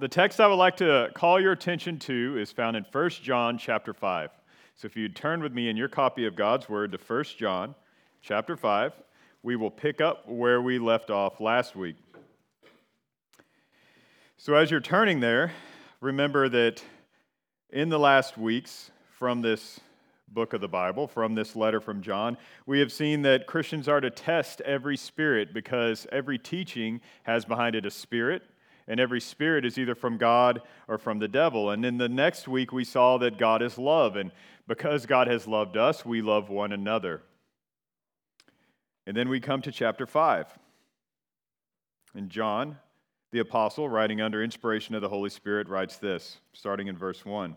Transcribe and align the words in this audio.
the 0.00 0.08
text 0.08 0.40
I 0.40 0.46
would 0.46 0.54
like 0.54 0.76
to 0.78 1.10
call 1.14 1.40
your 1.40 1.52
attention 1.52 1.98
to 2.00 2.36
is 2.38 2.50
found 2.50 2.76
in 2.76 2.84
1 2.90 3.10
John 3.10 3.58
chapter 3.58 3.92
5. 3.92 4.30
So 4.74 4.86
if 4.86 4.96
you'd 4.96 5.14
turn 5.14 5.42
with 5.42 5.52
me 5.52 5.68
in 5.68 5.76
your 5.76 5.88
copy 5.88 6.26
of 6.26 6.34
God's 6.34 6.68
word 6.68 6.92
to 6.92 6.98
1 6.98 7.24
John 7.38 7.74
chapter 8.20 8.56
5, 8.56 8.92
we 9.42 9.56
will 9.56 9.70
pick 9.70 10.00
up 10.00 10.28
where 10.28 10.60
we 10.60 10.78
left 10.78 11.10
off 11.10 11.40
last 11.40 11.76
week. 11.76 11.96
So 14.36 14.54
as 14.54 14.70
you're 14.70 14.80
turning 14.80 15.20
there, 15.20 15.52
remember 16.00 16.48
that 16.48 16.82
in 17.70 17.88
the 17.88 17.98
last 17.98 18.36
weeks 18.36 18.90
from 19.10 19.42
this 19.42 19.80
book 20.28 20.52
of 20.52 20.60
the 20.60 20.68
Bible, 20.68 21.06
from 21.06 21.34
this 21.34 21.54
letter 21.54 21.80
from 21.80 22.02
John, 22.02 22.36
we 22.66 22.80
have 22.80 22.90
seen 22.90 23.22
that 23.22 23.46
Christians 23.46 23.86
are 23.86 24.00
to 24.00 24.10
test 24.10 24.60
every 24.62 24.96
spirit 24.96 25.54
because 25.54 26.06
every 26.10 26.38
teaching 26.38 27.00
has 27.22 27.44
behind 27.44 27.76
it 27.76 27.86
a 27.86 27.90
spirit 27.90 28.42
and 28.86 29.00
every 29.00 29.20
spirit 29.20 29.64
is 29.64 29.78
either 29.78 29.94
from 29.94 30.18
God 30.18 30.60
or 30.88 30.98
from 30.98 31.18
the 31.18 31.28
devil. 31.28 31.70
And 31.70 31.84
in 31.84 31.98
the 31.98 32.08
next 32.08 32.46
week, 32.46 32.72
we 32.72 32.84
saw 32.84 33.18
that 33.18 33.38
God 33.38 33.62
is 33.62 33.78
love, 33.78 34.16
and 34.16 34.30
because 34.66 35.06
God 35.06 35.28
has 35.28 35.46
loved 35.46 35.76
us, 35.76 36.04
we 36.04 36.22
love 36.22 36.48
one 36.48 36.72
another. 36.72 37.22
And 39.06 39.16
then 39.16 39.28
we 39.28 39.40
come 39.40 39.62
to 39.62 39.72
chapter 39.72 40.06
5. 40.06 40.46
And 42.14 42.30
John, 42.30 42.78
the 43.32 43.40
apostle, 43.40 43.88
writing 43.88 44.20
under 44.20 44.42
inspiration 44.42 44.94
of 44.94 45.02
the 45.02 45.08
Holy 45.08 45.30
Spirit, 45.30 45.68
writes 45.68 45.96
this, 45.96 46.38
starting 46.52 46.88
in 46.88 46.96
verse 46.96 47.24
1. 47.24 47.56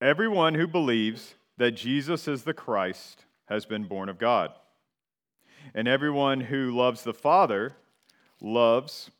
Everyone 0.00 0.54
who 0.54 0.66
believes 0.66 1.34
that 1.58 1.72
Jesus 1.72 2.28
is 2.28 2.44
the 2.44 2.54
Christ 2.54 3.24
has 3.46 3.64
been 3.64 3.84
born 3.84 4.08
of 4.08 4.18
God. 4.18 4.52
And 5.74 5.88
everyone 5.88 6.40
who 6.42 6.70
loves 6.70 7.02
the 7.02 7.14
Father 7.14 7.76
loves 8.40 9.10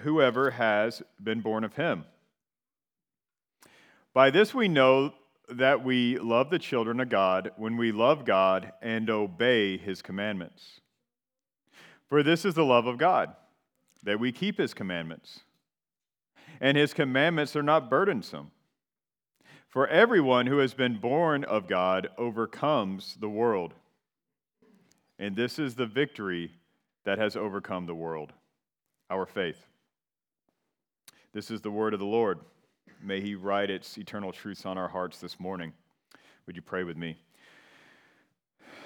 whoever 0.00 0.50
has 0.52 1.02
been 1.22 1.40
born 1.40 1.64
of 1.64 1.74
him. 1.74 2.04
By 4.12 4.30
this 4.30 4.54
we 4.54 4.68
know 4.68 5.14
that 5.48 5.84
we 5.84 6.18
love 6.18 6.50
the 6.50 6.58
children 6.58 7.00
of 7.00 7.08
God 7.08 7.52
when 7.56 7.76
we 7.76 7.92
love 7.92 8.24
God 8.24 8.72
and 8.82 9.10
obey 9.10 9.76
his 9.76 10.02
commandments. 10.02 10.80
For 12.08 12.22
this 12.22 12.44
is 12.44 12.54
the 12.54 12.64
love 12.64 12.86
of 12.86 12.98
God, 12.98 13.34
that 14.02 14.18
we 14.18 14.32
keep 14.32 14.58
his 14.58 14.74
commandments. 14.74 15.40
And 16.60 16.76
his 16.76 16.92
commandments 16.92 17.56
are 17.56 17.62
not 17.62 17.88
burdensome. 17.88 18.50
For 19.68 19.86
everyone 19.86 20.46
who 20.46 20.58
has 20.58 20.74
been 20.74 20.98
born 20.98 21.44
of 21.44 21.68
God 21.68 22.08
overcomes 22.18 23.16
the 23.20 23.28
world. 23.28 23.74
And 25.18 25.36
this 25.36 25.58
is 25.58 25.76
the 25.76 25.86
victory 25.86 26.52
that 27.04 27.18
has 27.18 27.36
overcome 27.36 27.86
the 27.86 27.94
world 27.94 28.32
our 29.10 29.26
faith. 29.26 29.66
This 31.32 31.50
is 31.50 31.60
the 31.60 31.70
word 31.70 31.92
of 31.92 32.00
the 32.00 32.06
Lord. 32.06 32.38
May 33.02 33.20
He 33.20 33.34
write 33.34 33.70
its 33.70 33.98
eternal 33.98 34.32
truths 34.32 34.64
on 34.64 34.78
our 34.78 34.88
hearts 34.88 35.18
this 35.18 35.38
morning. 35.40 35.72
Would 36.46 36.56
you 36.56 36.62
pray 36.62 36.84
with 36.84 36.96
me? 36.96 37.18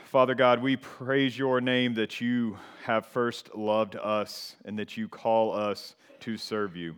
Father 0.06 0.34
God, 0.34 0.62
we 0.62 0.76
praise 0.76 1.36
your 1.36 1.60
name 1.60 1.94
that 1.94 2.20
you 2.20 2.56
have 2.84 3.06
first 3.06 3.54
loved 3.54 3.96
us 3.96 4.56
and 4.64 4.78
that 4.78 4.96
you 4.96 5.08
call 5.08 5.52
us 5.52 5.94
to 6.20 6.36
serve 6.36 6.76
you. 6.76 6.94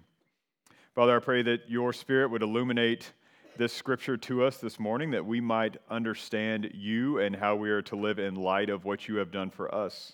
Father, 0.94 1.16
I 1.16 1.20
pray 1.20 1.42
that 1.42 1.68
your 1.68 1.92
spirit 1.92 2.30
would 2.30 2.42
illuminate 2.42 3.12
this 3.56 3.72
scripture 3.72 4.16
to 4.18 4.44
us 4.44 4.58
this 4.58 4.78
morning, 4.78 5.10
that 5.12 5.24
we 5.24 5.40
might 5.40 5.78
understand 5.88 6.70
you 6.74 7.18
and 7.18 7.34
how 7.34 7.56
we 7.56 7.70
are 7.70 7.82
to 7.82 7.96
live 7.96 8.18
in 8.18 8.34
light 8.34 8.68
of 8.68 8.84
what 8.84 9.08
you 9.08 9.16
have 9.16 9.32
done 9.32 9.50
for 9.50 9.74
us. 9.74 10.12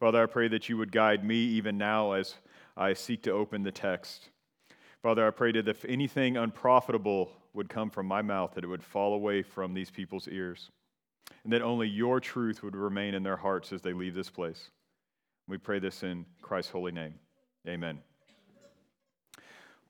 Father, 0.00 0.22
I 0.22 0.26
pray 0.26 0.48
that 0.48 0.68
you 0.68 0.76
would 0.76 0.90
guide 0.90 1.24
me 1.24 1.36
even 1.36 1.78
now 1.78 2.12
as 2.12 2.34
I 2.76 2.94
seek 2.94 3.22
to 3.24 3.32
open 3.32 3.62
the 3.62 3.72
text. 3.72 4.30
Father, 5.02 5.26
I 5.26 5.30
pray 5.30 5.52
that 5.52 5.68
if 5.68 5.84
anything 5.84 6.36
unprofitable 6.36 7.32
would 7.54 7.68
come 7.68 7.90
from 7.90 8.06
my 8.06 8.22
mouth, 8.22 8.54
that 8.54 8.64
it 8.64 8.68
would 8.68 8.84
fall 8.84 9.14
away 9.14 9.42
from 9.42 9.74
these 9.74 9.90
people's 9.90 10.28
ears, 10.28 10.70
and 11.42 11.52
that 11.52 11.62
only 11.62 11.88
your 11.88 12.20
truth 12.20 12.62
would 12.62 12.76
remain 12.76 13.14
in 13.14 13.22
their 13.22 13.36
hearts 13.36 13.72
as 13.72 13.82
they 13.82 13.92
leave 13.92 14.14
this 14.14 14.30
place. 14.30 14.70
We 15.48 15.58
pray 15.58 15.78
this 15.78 16.02
in 16.02 16.26
Christ's 16.42 16.70
holy 16.70 16.92
name. 16.92 17.14
Amen. 17.66 17.98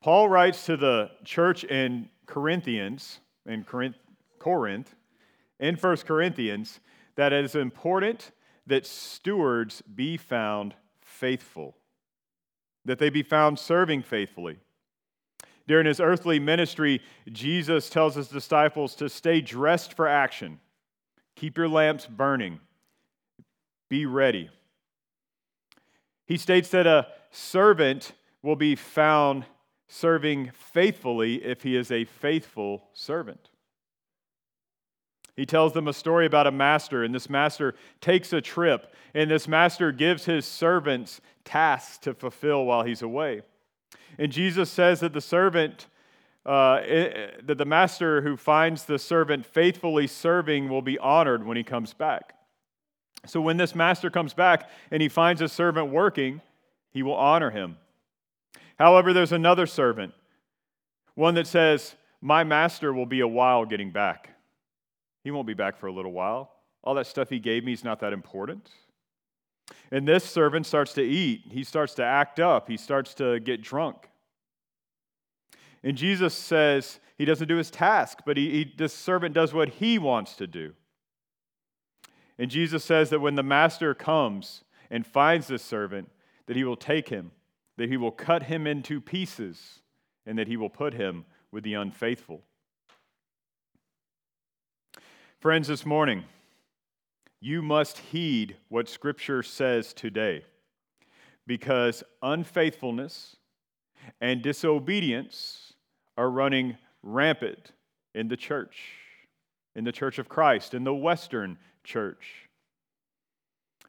Paul 0.01 0.29
writes 0.29 0.65
to 0.67 0.77
the 0.77 1.11
church 1.25 1.65
in 1.65 2.09
Corinthians, 2.27 3.21
in 3.47 3.65
Corinth, 3.65 3.97
Corinth 4.39 4.95
in 5.59 5.77
1 5.77 5.97
Corinthians, 5.99 6.81
that 7.17 7.33
it 7.33 7.45
is 7.45 7.55
important 7.55 8.31
that 8.67 8.87
stewards 8.87 9.83
be 9.83 10.17
found 10.17 10.75
faithful 11.03 11.77
that 12.85 12.99
they 12.99 13.11
be 13.11 13.23
found 13.23 13.59
serving 13.59 14.03
faithfully. 14.03 14.59
During 15.67 15.87
his 15.87 16.01
earthly 16.01 16.39
ministry, 16.39 17.01
Jesus 17.31 17.91
tells 17.91 18.15
his 18.15 18.29
disciples 18.29 18.95
to 18.97 19.09
stay 19.09 19.41
dressed 19.41 19.95
for 19.95 20.09
action, 20.09 20.61
keep 21.37 21.57
your 21.57 21.69
lamps 21.69 22.07
burning, 22.07 22.61
be 23.89 24.07
ready. 24.07 24.51
He 26.27 26.37
states 26.37 26.71
that 26.71 26.87
a 26.87 27.09
servant 27.31 28.13
will 28.43 28.57
be 28.57 28.75
found 28.75 29.45
serving 29.89 30.53
faithfully 30.55 31.45
if 31.45 31.63
he 31.63 31.77
is 31.77 31.91
a 31.91 32.05
faithful 32.05 32.85
servant. 32.95 33.50
He 35.41 35.47
tells 35.47 35.73
them 35.73 35.89
a 35.89 35.95
story 35.95 36.27
about 36.27 36.47
a 36.47 36.51
master, 36.51 37.03
and 37.03 37.15
this 37.15 37.31
master 37.31 37.75
takes 38.03 38.31
a 38.35 38.43
trip, 38.43 38.93
and 39.15 39.31
this 39.31 39.49
master 39.49 39.91
gives 39.91 40.27
his 40.27 40.45
servants 40.45 41.23
tasks 41.45 41.97
to 42.01 42.13
fulfill 42.13 42.67
while 42.67 42.83
he's 42.83 43.01
away. 43.01 43.41
And 44.19 44.31
Jesus 44.31 44.69
says 44.69 45.01
that 45.01 45.15
the 45.15 45.21
servant, 45.23 45.87
uh, 46.45 46.81
that 47.43 47.57
the 47.57 47.65
master 47.65 48.21
who 48.21 48.37
finds 48.37 48.85
the 48.85 48.99
servant 48.99 49.47
faithfully 49.47 50.07
serving 50.07 50.69
will 50.69 50.83
be 50.83 50.99
honored 50.99 51.47
when 51.47 51.57
he 51.57 51.65
comes 51.65 51.95
back. 51.95 52.35
So 53.25 53.41
when 53.41 53.57
this 53.57 53.75
master 53.75 54.11
comes 54.11 54.35
back 54.35 54.69
and 54.91 55.01
he 55.01 55.09
finds 55.09 55.41
a 55.41 55.49
servant 55.49 55.91
working, 55.91 56.43
he 56.91 57.03
will 57.03 57.17
honor 57.17 57.49
him. 57.49 57.79
However, 58.79 59.15
there's 59.15 59.33
another 59.33 59.65
servant, 59.65 60.13
one 61.15 61.33
that 61.37 61.47
says, 61.47 61.95
My 62.21 62.45
master 62.45 62.93
will 62.93 63.07
be 63.07 63.21
a 63.21 63.27
while 63.27 63.65
getting 63.65 63.91
back. 63.91 64.30
He 65.23 65.31
won't 65.31 65.47
be 65.47 65.55
back 65.55 65.77
for 65.77 65.87
a 65.87 65.93
little 65.93 66.13
while. 66.13 66.53
All 66.83 66.95
that 66.95 67.07
stuff 67.07 67.29
he 67.29 67.39
gave 67.39 67.65
me 67.65 67.73
is 67.73 67.85
not 67.85 68.01
that 68.01 68.13
important. 68.13 68.71
And 69.91 70.07
this 70.07 70.25
servant 70.25 70.67
starts 70.67 70.95
to 70.95 71.03
eat. 71.03 71.43
He 71.51 71.65
starts 71.65 71.95
to 71.95 72.05
act 72.05 72.41
up. 72.41 72.69
He 72.69 72.77
starts 72.77 73.15
to 73.15 73.39
get 73.41 73.63
drunk. 73.63 74.09
And 75.83 75.97
Jesus 75.97 76.35
says 76.35 77.01
he 77.17 77.25
doesn't 77.25 77.49
do 77.49 77.57
his 77.57 77.71
task, 77.71 78.21
but 78.25 78.37
he, 78.37 78.51
he, 78.51 78.75
this 78.77 78.93
servant 78.93 79.35
does 79.35 79.53
what 79.53 79.69
he 79.69 79.99
wants 79.99 80.37
to 80.37 80.47
do. 80.47 80.75
And 82.39 82.51
Jesus 82.51 82.85
says 82.85 83.11
that 83.11 83.21
when 83.21 83.35
the 83.35 83.43
master 83.43 83.95
comes 83.95 84.65
and 84.91 85.07
finds 85.07 85.47
this 85.47 85.63
servant, 85.63 86.11
that 86.47 86.57
he 86.57 86.65
will 86.65 86.77
take 86.77 87.09
him, 87.09 87.33
that 87.77 87.89
he 87.89 87.97
will 87.97 88.11
cut 88.11 88.45
him 88.45 88.67
into 88.67 89.01
pieces, 89.01 89.81
and 90.27 90.39
that 90.39 90.49
he 90.49 90.57
will 90.57 90.71
put 90.71 90.95
him 90.95 91.25
with 91.53 91.65
the 91.65 91.75
unfaithful. 91.75 92.43
Friends, 95.41 95.69
this 95.69 95.87
morning, 95.87 96.25
you 97.41 97.63
must 97.63 97.97
heed 97.97 98.57
what 98.69 98.91
Scripture 98.91 99.43
says 99.43 99.95
today 99.95 100.45
because 101.47 102.05
unfaithfulness 102.21 103.37
and 104.21 104.43
disobedience 104.43 105.73
are 106.19 106.31
running 106.31 106.77
rampant 107.03 107.73
in 108.15 108.29
the 108.29 108.37
church, 108.37 108.83
in 109.75 109.85
the 109.85 109.93
church 109.93 110.19
of 110.19 110.29
Christ, 110.29 110.75
in 110.75 110.85
the 110.85 110.93
Western 110.93 111.57
church. 111.85 112.51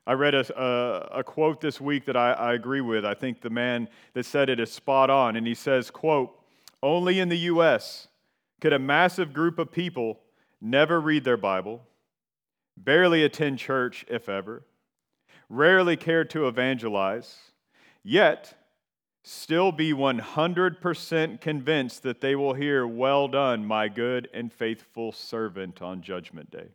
I 0.08 0.14
read 0.14 0.34
a, 0.34 0.58
a, 0.58 1.20
a 1.20 1.24
quote 1.26 1.60
this 1.60 1.82
week 1.82 2.06
that 2.06 2.16
I, 2.16 2.32
I 2.32 2.54
agree 2.54 2.80
with. 2.80 3.04
I 3.04 3.14
think 3.14 3.42
the 3.42 3.50
man 3.50 3.90
that 4.14 4.26
said 4.26 4.50
it 4.50 4.62
is 4.62 4.72
spot 4.72 5.10
on. 5.10 5.36
And 5.36 5.46
he 5.46 5.56
says, 5.56 5.92
quote, 5.92 6.34
only 6.82 7.20
in 7.20 7.28
the 7.28 7.40
U.S. 7.40 8.08
could 8.62 8.72
a 8.72 8.80
massive 8.80 9.34
group 9.34 9.60
of 9.60 9.70
people 9.70 10.22
never 10.62 11.02
read 11.02 11.24
their 11.24 11.38
Bible, 11.38 11.82
barely 12.78 13.24
attend 13.24 13.60
church, 13.60 14.06
if 14.08 14.30
ever, 14.30 14.64
rarely 15.50 15.98
care 15.98 16.24
to 16.26 16.48
evangelize, 16.48 17.36
yet 18.04 18.54
still 19.24 19.72
be 19.72 19.92
100% 19.92 21.42
convinced 21.42 22.04
that 22.04 22.22
they 22.22 22.36
will 22.36 22.54
hear, 22.54 22.88
Well 22.88 23.28
done, 23.28 23.66
my 23.66 23.88
good 23.88 24.30
and 24.34 24.54
faithful 24.54 25.12
servant, 25.12 25.82
on 25.82 26.02
Judgment 26.02 26.52
Day. 26.52 26.70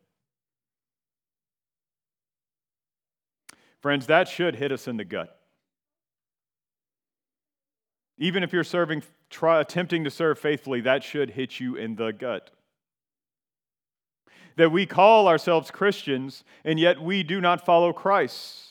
Friends, 3.80 4.06
that 4.06 4.28
should 4.28 4.56
hit 4.56 4.72
us 4.72 4.88
in 4.88 4.96
the 4.96 5.04
gut. 5.04 5.40
Even 8.18 8.42
if 8.42 8.52
you're 8.52 8.64
serving, 8.64 9.02
try, 9.30 9.60
attempting 9.60 10.02
to 10.04 10.10
serve 10.10 10.38
faithfully, 10.38 10.80
that 10.80 11.04
should 11.04 11.30
hit 11.30 11.60
you 11.60 11.76
in 11.76 11.94
the 11.96 12.12
gut 12.12 12.50
that 14.56 14.72
we 14.72 14.86
call 14.86 15.28
ourselves 15.28 15.70
Christians, 15.70 16.44
and 16.64 16.80
yet 16.80 17.00
we 17.00 17.22
do 17.22 17.40
not 17.40 17.64
follow 17.64 17.92
Christ. 17.92 18.66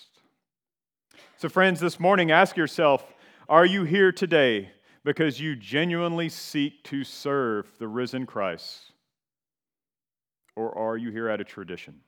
So, 1.38 1.50
friends, 1.50 1.80
this 1.80 2.00
morning, 2.00 2.32
ask 2.32 2.58
yourself 2.58 3.06
Are 3.48 3.66
you 3.66 3.84
here 3.84 4.12
today 4.12 4.72
because 5.04 5.40
you 5.40 5.56
genuinely 5.56 6.30
seek 6.30 6.84
to 6.86 7.04
serve 7.04 7.72
the 7.78 7.88
risen 7.88 8.26
Christ? 8.26 8.92
Or 10.56 10.76
are 10.78 10.98
you 10.98 11.12
here 11.12 11.30
out 11.30 11.42
of 11.42 11.48
tradition? 11.48 12.02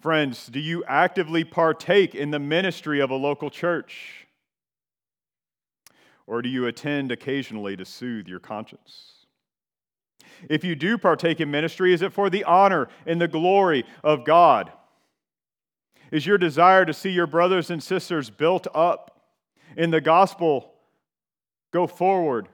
Friends, 0.00 0.46
do 0.46 0.60
you 0.60 0.84
actively 0.84 1.44
partake 1.44 2.14
in 2.14 2.30
the 2.30 2.38
ministry 2.38 3.00
of 3.00 3.10
a 3.10 3.16
local 3.16 3.50
church? 3.50 4.26
Or 6.26 6.42
do 6.42 6.48
you 6.48 6.66
attend 6.66 7.10
occasionally 7.10 7.76
to 7.76 7.84
soothe 7.84 8.28
your 8.28 8.38
conscience? 8.38 9.19
If 10.48 10.64
you 10.64 10.74
do 10.74 10.98
partake 10.98 11.40
in 11.40 11.50
ministry, 11.50 11.92
is 11.92 12.02
it 12.02 12.12
for 12.12 12.30
the 12.30 12.44
honor 12.44 12.88
and 13.06 13.20
the 13.20 13.28
glory 13.28 13.84
of 14.02 14.24
God? 14.24 14.72
Is 16.10 16.26
your 16.26 16.38
desire 16.38 16.84
to 16.84 16.92
see 16.92 17.10
your 17.10 17.26
brothers 17.26 17.70
and 17.70 17.82
sisters 17.82 18.30
built 18.30 18.66
up 18.74 19.20
in 19.76 19.90
the 19.90 20.00
gospel 20.00 20.72
go 21.72 21.86
forward? 21.86 22.48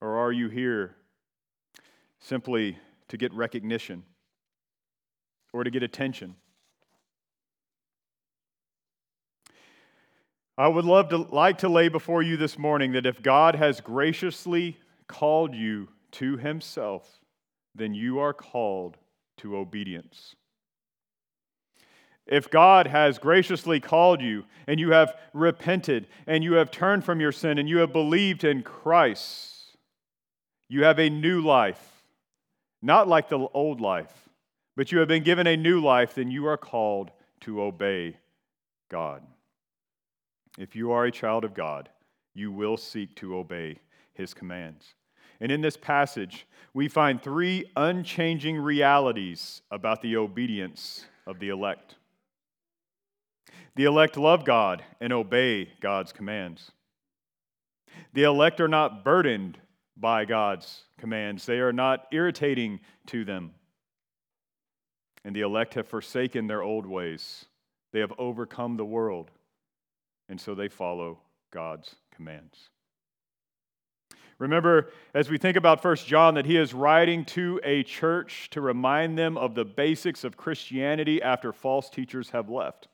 Or 0.00 0.18
are 0.18 0.32
you 0.32 0.48
here 0.48 0.96
simply 2.18 2.78
to 3.08 3.16
get 3.16 3.32
recognition 3.32 4.02
or 5.52 5.64
to 5.64 5.70
get 5.70 5.82
attention? 5.82 6.36
I 10.58 10.68
would 10.68 10.84
love 10.84 11.08
to 11.08 11.16
like 11.16 11.58
to 11.58 11.70
lay 11.70 11.88
before 11.88 12.22
you 12.22 12.36
this 12.36 12.58
morning 12.58 12.92
that 12.92 13.06
if 13.06 13.22
God 13.22 13.54
has 13.54 13.80
graciously 13.80 14.78
called 15.10 15.54
you 15.54 15.88
to 16.12 16.36
himself, 16.36 17.20
then 17.74 17.94
you 17.94 18.20
are 18.20 18.32
called 18.32 18.96
to 19.38 19.56
obedience. 19.56 20.36
If 22.26 22.48
God 22.48 22.86
has 22.86 23.18
graciously 23.18 23.80
called 23.80 24.20
you 24.20 24.44
and 24.68 24.78
you 24.78 24.92
have 24.92 25.16
repented 25.32 26.06
and 26.28 26.44
you 26.44 26.54
have 26.54 26.70
turned 26.70 27.04
from 27.04 27.20
your 27.20 27.32
sin 27.32 27.58
and 27.58 27.68
you 27.68 27.78
have 27.78 27.92
believed 27.92 28.44
in 28.44 28.62
Christ, 28.62 29.76
you 30.68 30.84
have 30.84 31.00
a 31.00 31.10
new 31.10 31.40
life, 31.40 32.04
not 32.80 33.08
like 33.08 33.28
the 33.28 33.48
old 33.52 33.80
life, 33.80 34.28
but 34.76 34.92
you 34.92 35.00
have 35.00 35.08
been 35.08 35.24
given 35.24 35.48
a 35.48 35.56
new 35.56 35.80
life, 35.80 36.14
then 36.14 36.30
you 36.30 36.46
are 36.46 36.56
called 36.56 37.10
to 37.40 37.60
obey 37.60 38.16
God. 38.88 39.22
If 40.56 40.76
you 40.76 40.92
are 40.92 41.06
a 41.06 41.12
child 41.12 41.44
of 41.44 41.54
God, 41.54 41.88
you 42.32 42.52
will 42.52 42.76
seek 42.76 43.16
to 43.16 43.36
obey 43.36 43.80
his 44.14 44.34
commands. 44.34 44.94
And 45.40 45.50
in 45.50 45.60
this 45.60 45.76
passage, 45.76 46.46
we 46.74 46.88
find 46.88 47.22
three 47.22 47.64
unchanging 47.76 48.56
realities 48.58 49.62
about 49.70 50.02
the 50.02 50.16
obedience 50.16 51.06
of 51.26 51.38
the 51.38 51.48
elect. 51.48 51.96
The 53.76 53.84
elect 53.84 54.16
love 54.16 54.44
God 54.44 54.84
and 55.00 55.12
obey 55.12 55.70
God's 55.80 56.12
commands. 56.12 56.70
The 58.12 58.24
elect 58.24 58.60
are 58.60 58.68
not 58.68 59.04
burdened 59.04 59.58
by 59.96 60.24
God's 60.24 60.84
commands, 60.98 61.44
they 61.46 61.58
are 61.58 61.72
not 61.72 62.06
irritating 62.10 62.80
to 63.06 63.24
them. 63.24 63.52
And 65.24 65.36
the 65.36 65.42
elect 65.42 65.74
have 65.74 65.86
forsaken 65.86 66.46
their 66.46 66.62
old 66.62 66.86
ways, 66.86 67.44
they 67.92 68.00
have 68.00 68.12
overcome 68.18 68.76
the 68.76 68.84
world, 68.84 69.30
and 70.28 70.40
so 70.40 70.54
they 70.54 70.68
follow 70.68 71.18
God's 71.50 71.94
commands. 72.14 72.70
Remember, 74.40 74.88
as 75.12 75.28
we 75.28 75.36
think 75.36 75.58
about 75.58 75.82
First 75.82 76.06
John, 76.06 76.34
that 76.34 76.46
he 76.46 76.56
is 76.56 76.72
writing 76.72 77.26
to 77.26 77.60
a 77.62 77.82
church 77.82 78.48
to 78.50 78.62
remind 78.62 79.18
them 79.18 79.36
of 79.36 79.54
the 79.54 79.66
basics 79.66 80.24
of 80.24 80.38
Christianity 80.38 81.22
after 81.22 81.52
false 81.52 81.90
teachers 81.90 82.30
have 82.30 82.48
left. 82.48 82.88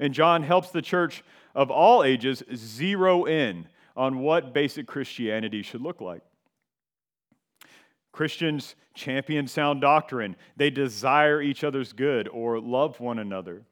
And 0.00 0.12
John 0.12 0.42
helps 0.42 0.70
the 0.70 0.82
church 0.82 1.22
of 1.54 1.70
all 1.70 2.02
ages 2.02 2.42
zero 2.52 3.26
in 3.26 3.68
on 3.96 4.18
what 4.18 4.52
basic 4.52 4.88
Christianity 4.88 5.62
should 5.62 5.82
look 5.82 6.00
like. 6.00 6.22
Christians 8.10 8.74
champion 8.92 9.46
sound 9.46 9.80
doctrine. 9.80 10.34
They 10.56 10.70
desire 10.70 11.40
each 11.40 11.62
other's 11.62 11.92
good 11.92 12.26
or 12.26 12.58
love 12.58 12.98
one 12.98 13.20
another, 13.20 13.62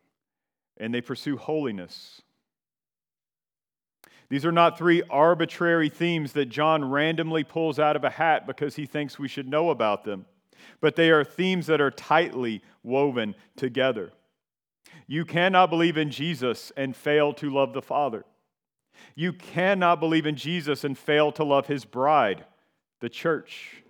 and 0.77 0.95
they 0.95 1.01
pursue 1.01 1.39
holiness. 1.39 2.23
These 4.31 4.45
are 4.45 4.53
not 4.53 4.77
three 4.77 5.03
arbitrary 5.09 5.89
themes 5.89 6.33
that 6.33 6.47
John 6.47 6.91
randomly 6.91 7.45
pulls 7.45 7.79
out 7.79 7.97
of 7.97 8.05
a 8.05 8.11
hat 8.11 8.47
because 8.47 8.77
he 8.77 8.85
thinks 8.85 9.19
we 9.19 9.29
should 9.29 9.49
know 9.49 9.71
about 9.71 10.05
them, 10.05 10.27
but 10.81 10.97
they 10.97 11.11
are 11.11 11.25
themes 11.25 11.67
that 11.67 11.81
are 11.81 11.91
tightly 11.91 12.63
woven 12.83 13.35
together. 13.57 14.13
You 15.07 15.25
cannot 15.25 15.71
believe 15.71 15.97
in 15.97 16.11
Jesus 16.11 16.73
and 16.77 16.95
fail 16.95 17.33
to 17.35 17.49
love 17.49 17.73
the 17.73 17.83
Father. 17.83 18.25
You 19.15 19.33
cannot 19.33 20.01
believe 20.01 20.27
in 20.27 20.37
Jesus 20.37 20.85
and 20.85 20.97
fail 20.97 21.33
to 21.33 21.45
love 21.45 21.67
his 21.67 21.85
bride, 21.85 22.45
the 23.01 23.09
church. 23.09 23.83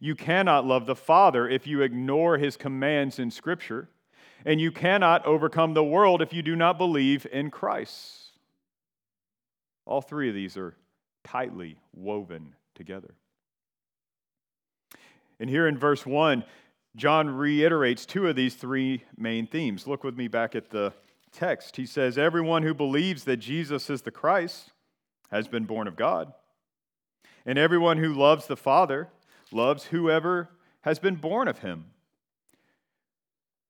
You 0.00 0.14
cannot 0.14 0.66
love 0.66 0.86
the 0.86 0.96
Father 0.96 1.48
if 1.48 1.66
you 1.66 1.82
ignore 1.82 2.38
his 2.38 2.56
commands 2.56 3.18
in 3.18 3.30
Scripture. 3.30 3.88
And 4.44 4.60
you 4.60 4.70
cannot 4.70 5.26
overcome 5.26 5.74
the 5.74 5.84
world 5.84 6.22
if 6.22 6.32
you 6.32 6.42
do 6.42 6.54
not 6.54 6.78
believe 6.78 7.26
in 7.32 7.50
Christ. 7.50 8.25
All 9.86 10.02
three 10.02 10.28
of 10.28 10.34
these 10.34 10.56
are 10.56 10.74
tightly 11.24 11.78
woven 11.94 12.54
together. 12.74 13.14
And 15.38 15.48
here 15.48 15.66
in 15.66 15.78
verse 15.78 16.04
1, 16.04 16.44
John 16.96 17.28
reiterates 17.28 18.06
two 18.06 18.26
of 18.26 18.36
these 18.36 18.54
three 18.54 19.04
main 19.16 19.46
themes. 19.46 19.86
Look 19.86 20.02
with 20.02 20.16
me 20.16 20.28
back 20.28 20.54
at 20.54 20.70
the 20.70 20.92
text. 21.30 21.76
He 21.76 21.86
says, 21.86 22.16
Everyone 22.16 22.62
who 22.62 22.74
believes 22.74 23.24
that 23.24 23.36
Jesus 23.36 23.90
is 23.90 24.02
the 24.02 24.10
Christ 24.10 24.72
has 25.30 25.46
been 25.46 25.64
born 25.64 25.86
of 25.86 25.96
God. 25.96 26.32
And 27.44 27.58
everyone 27.58 27.98
who 27.98 28.12
loves 28.12 28.46
the 28.46 28.56
Father 28.56 29.08
loves 29.52 29.84
whoever 29.84 30.50
has 30.82 30.98
been 30.98 31.16
born 31.16 31.48
of 31.48 31.58
him. 31.58 31.86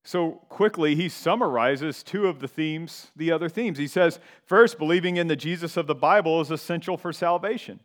So 0.06 0.42
quickly, 0.48 0.94
he 0.94 1.08
summarizes 1.08 2.04
two 2.04 2.28
of 2.28 2.38
the 2.38 2.46
themes, 2.46 3.10
the 3.16 3.32
other 3.32 3.48
themes. 3.48 3.76
He 3.76 3.88
says, 3.88 4.20
first, 4.44 4.78
believing 4.78 5.16
in 5.16 5.26
the 5.26 5.34
Jesus 5.34 5.76
of 5.76 5.88
the 5.88 5.96
Bible 5.96 6.40
is 6.40 6.52
essential 6.52 6.96
for 6.96 7.12
salvation. 7.12 7.80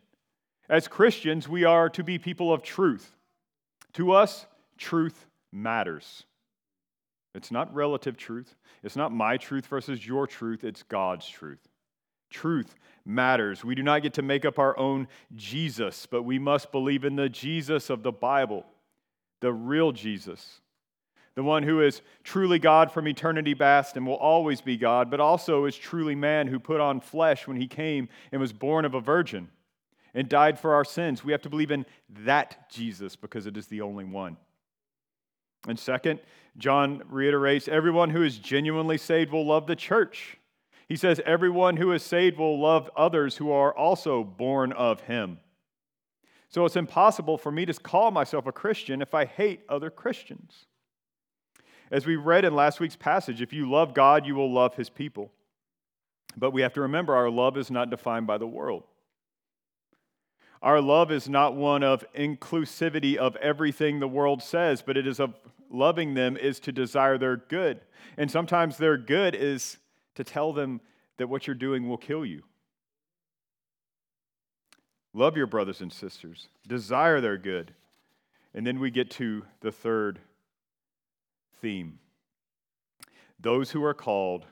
As 0.68 0.86
Christians, 0.86 1.48
we 1.48 1.64
are 1.64 1.88
to 1.88 2.04
be 2.04 2.20
people 2.20 2.52
of 2.52 2.62
truth. 2.62 3.16
To 3.94 4.12
us, 4.12 4.46
truth 4.78 5.26
matters. 5.50 6.22
It's 7.34 7.50
not 7.50 7.74
relative 7.74 8.16
truth, 8.16 8.54
it's 8.84 8.94
not 8.94 9.10
my 9.10 9.36
truth 9.36 9.66
versus 9.66 10.06
your 10.06 10.28
truth, 10.28 10.62
it's 10.62 10.84
God's 10.84 11.28
truth. 11.28 11.66
Truth 12.30 12.76
matters. 13.04 13.64
We 13.64 13.74
do 13.74 13.82
not 13.82 14.02
get 14.02 14.14
to 14.14 14.22
make 14.22 14.44
up 14.44 14.60
our 14.60 14.78
own 14.78 15.08
Jesus, 15.34 16.06
but 16.06 16.22
we 16.22 16.38
must 16.38 16.70
believe 16.70 17.04
in 17.04 17.16
the 17.16 17.28
Jesus 17.28 17.90
of 17.90 18.04
the 18.04 18.12
Bible, 18.12 18.64
the 19.40 19.52
real 19.52 19.90
Jesus 19.90 20.61
the 21.34 21.42
one 21.42 21.62
who 21.62 21.80
is 21.80 22.02
truly 22.24 22.58
God 22.58 22.92
from 22.92 23.08
eternity 23.08 23.54
past 23.54 23.96
and 23.96 24.06
will 24.06 24.14
always 24.14 24.60
be 24.60 24.76
God, 24.76 25.10
but 25.10 25.20
also 25.20 25.64
is 25.64 25.76
truly 25.76 26.14
man 26.14 26.46
who 26.46 26.58
put 26.58 26.80
on 26.80 27.00
flesh 27.00 27.46
when 27.46 27.56
he 27.56 27.66
came 27.66 28.08
and 28.30 28.40
was 28.40 28.52
born 28.52 28.84
of 28.84 28.94
a 28.94 29.00
virgin 29.00 29.48
and 30.14 30.28
died 30.28 30.58
for 30.58 30.74
our 30.74 30.84
sins. 30.84 31.24
We 31.24 31.32
have 31.32 31.42
to 31.42 31.50
believe 31.50 31.70
in 31.70 31.86
that 32.10 32.70
Jesus 32.70 33.16
because 33.16 33.46
it 33.46 33.56
is 33.56 33.66
the 33.66 33.80
only 33.80 34.04
one. 34.04 34.36
And 35.66 35.78
second, 35.78 36.20
John 36.58 37.02
reiterates 37.08 37.68
everyone 37.68 38.10
who 38.10 38.22
is 38.22 38.38
genuinely 38.38 38.98
saved 38.98 39.32
will 39.32 39.46
love 39.46 39.66
the 39.66 39.76
church. 39.76 40.36
He 40.88 40.96
says, 40.96 41.20
everyone 41.24 41.78
who 41.78 41.92
is 41.92 42.02
saved 42.02 42.36
will 42.36 42.60
love 42.60 42.90
others 42.94 43.36
who 43.36 43.50
are 43.50 43.74
also 43.74 44.22
born 44.22 44.72
of 44.72 45.00
him. 45.02 45.38
So 46.50 46.66
it's 46.66 46.76
impossible 46.76 47.38
for 47.38 47.50
me 47.50 47.64
to 47.64 47.72
call 47.72 48.10
myself 48.10 48.46
a 48.46 48.52
Christian 48.52 49.00
if 49.00 49.14
I 49.14 49.24
hate 49.24 49.62
other 49.70 49.88
Christians. 49.88 50.66
As 51.92 52.06
we 52.06 52.16
read 52.16 52.46
in 52.46 52.54
last 52.54 52.80
week's 52.80 52.96
passage, 52.96 53.42
if 53.42 53.52
you 53.52 53.70
love 53.70 53.92
God, 53.92 54.26
you 54.26 54.34
will 54.34 54.50
love 54.50 54.74
his 54.74 54.88
people. 54.88 55.30
But 56.34 56.52
we 56.52 56.62
have 56.62 56.72
to 56.72 56.80
remember 56.80 57.14
our 57.14 57.28
love 57.28 57.58
is 57.58 57.70
not 57.70 57.90
defined 57.90 58.26
by 58.26 58.38
the 58.38 58.46
world. 58.46 58.84
Our 60.62 60.80
love 60.80 61.12
is 61.12 61.28
not 61.28 61.54
one 61.54 61.82
of 61.82 62.04
inclusivity 62.14 63.16
of 63.16 63.36
everything 63.36 64.00
the 64.00 64.08
world 64.08 64.42
says, 64.42 64.80
but 64.80 64.96
it 64.96 65.06
is 65.06 65.20
of 65.20 65.34
loving 65.68 66.14
them 66.14 66.38
is 66.38 66.60
to 66.60 66.72
desire 66.72 67.18
their 67.18 67.36
good. 67.36 67.80
And 68.16 68.30
sometimes 68.30 68.78
their 68.78 68.96
good 68.96 69.34
is 69.34 69.76
to 70.14 70.24
tell 70.24 70.54
them 70.54 70.80
that 71.18 71.28
what 71.28 71.46
you're 71.46 71.54
doing 71.54 71.88
will 71.88 71.98
kill 71.98 72.24
you. 72.24 72.42
Love 75.12 75.36
your 75.36 75.46
brothers 75.46 75.82
and 75.82 75.92
sisters, 75.92 76.48
desire 76.66 77.20
their 77.20 77.36
good. 77.36 77.74
And 78.54 78.66
then 78.66 78.80
we 78.80 78.90
get 78.90 79.10
to 79.12 79.44
the 79.60 79.72
third 79.72 80.20
theme. 81.62 82.00
Those 83.40 83.70
who 83.70 83.82
are 83.82 83.94
called 83.94 84.44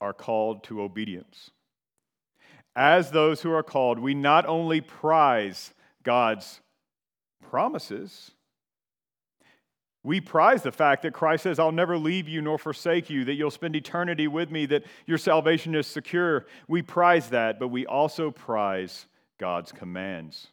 are 0.00 0.14
called 0.14 0.64
to 0.64 0.80
obedience. 0.80 1.50
As 2.74 3.10
those 3.10 3.42
who 3.42 3.52
are 3.52 3.62
called, 3.62 3.98
we 3.98 4.14
not 4.14 4.46
only 4.46 4.80
prize 4.80 5.74
God's 6.02 6.60
promises, 7.50 8.32
We 10.06 10.20
prize 10.20 10.62
the 10.62 10.70
fact 10.70 11.02
that 11.02 11.14
Christ 11.14 11.44
says, 11.44 11.58
I'll 11.58 11.72
never 11.72 11.96
leave 11.96 12.28
you 12.28 12.42
nor 12.42 12.58
forsake 12.58 13.08
you, 13.08 13.24
that 13.24 13.32
you'll 13.32 13.50
spend 13.50 13.74
eternity 13.74 14.28
with 14.28 14.50
me, 14.50 14.66
that 14.66 14.84
your 15.06 15.16
salvation 15.16 15.74
is 15.74 15.86
secure. 15.86 16.44
We 16.68 16.82
prize 16.82 17.30
that, 17.30 17.58
but 17.58 17.68
we 17.68 17.86
also 17.86 18.30
prize 18.30 19.06
God's 19.38 19.72
commands. 19.72 20.48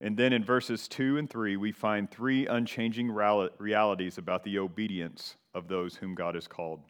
And 0.00 0.16
then 0.16 0.32
in 0.32 0.44
verses 0.44 0.86
2 0.86 1.18
and 1.18 1.28
3, 1.28 1.56
we 1.56 1.72
find 1.72 2.08
three 2.10 2.46
unchanging 2.46 3.10
realities 3.10 4.16
about 4.16 4.44
the 4.44 4.58
obedience 4.58 5.36
of 5.54 5.66
those 5.66 5.96
whom 5.96 6.14
God 6.14 6.36
has 6.36 6.46
called. 6.46 6.82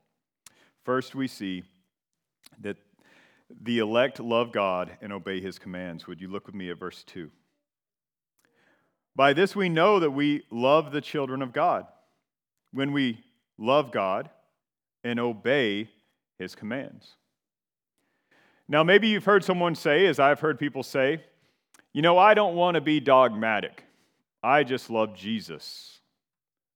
First, 0.85 1.15
we 1.15 1.27
see 1.27 1.63
that 2.61 2.77
the 3.63 3.79
elect 3.79 4.21
love 4.21 4.53
God 4.53 4.91
and 5.01 5.13
obey 5.13 5.41
his 5.41 5.59
commands. 5.59 6.07
Would 6.07 6.21
you 6.21 6.29
look 6.29 6.47
with 6.47 6.55
me 6.55 6.71
at 6.71 6.79
verse 6.79 7.03
2? 7.05 7.31
By 9.17 9.33
this 9.33 9.57
we 9.57 9.71
know 9.71 9.99
that 10.01 10.11
we 10.11 10.45
love 10.51 10.93
the 10.93 11.01
children 11.01 11.41
of 11.41 11.53
God, 11.53 11.87
when 12.73 12.93
we 12.93 13.25
love 13.57 13.91
God 13.91 14.29
and 15.03 15.19
obey 15.19 15.89
his 16.39 16.55
commands. 16.55 17.17
Now, 18.69 18.85
maybe 18.85 19.09
you've 19.09 19.25
heard 19.25 19.45
someone 19.45 19.75
say, 19.75 20.05
as 20.05 20.21
I've 20.21 20.41
heard 20.41 20.59
people 20.59 20.83
say, 20.83 21.25
you 21.93 22.03
know, 22.03 22.19
I 22.19 22.35
don't 22.35 22.55
want 22.55 22.75
to 22.75 22.81
be 22.81 23.01
dogmatic. 23.01 23.85
I 24.43 24.65
just 24.65 24.91
love 24.91 25.17
Jesus. 25.17 25.99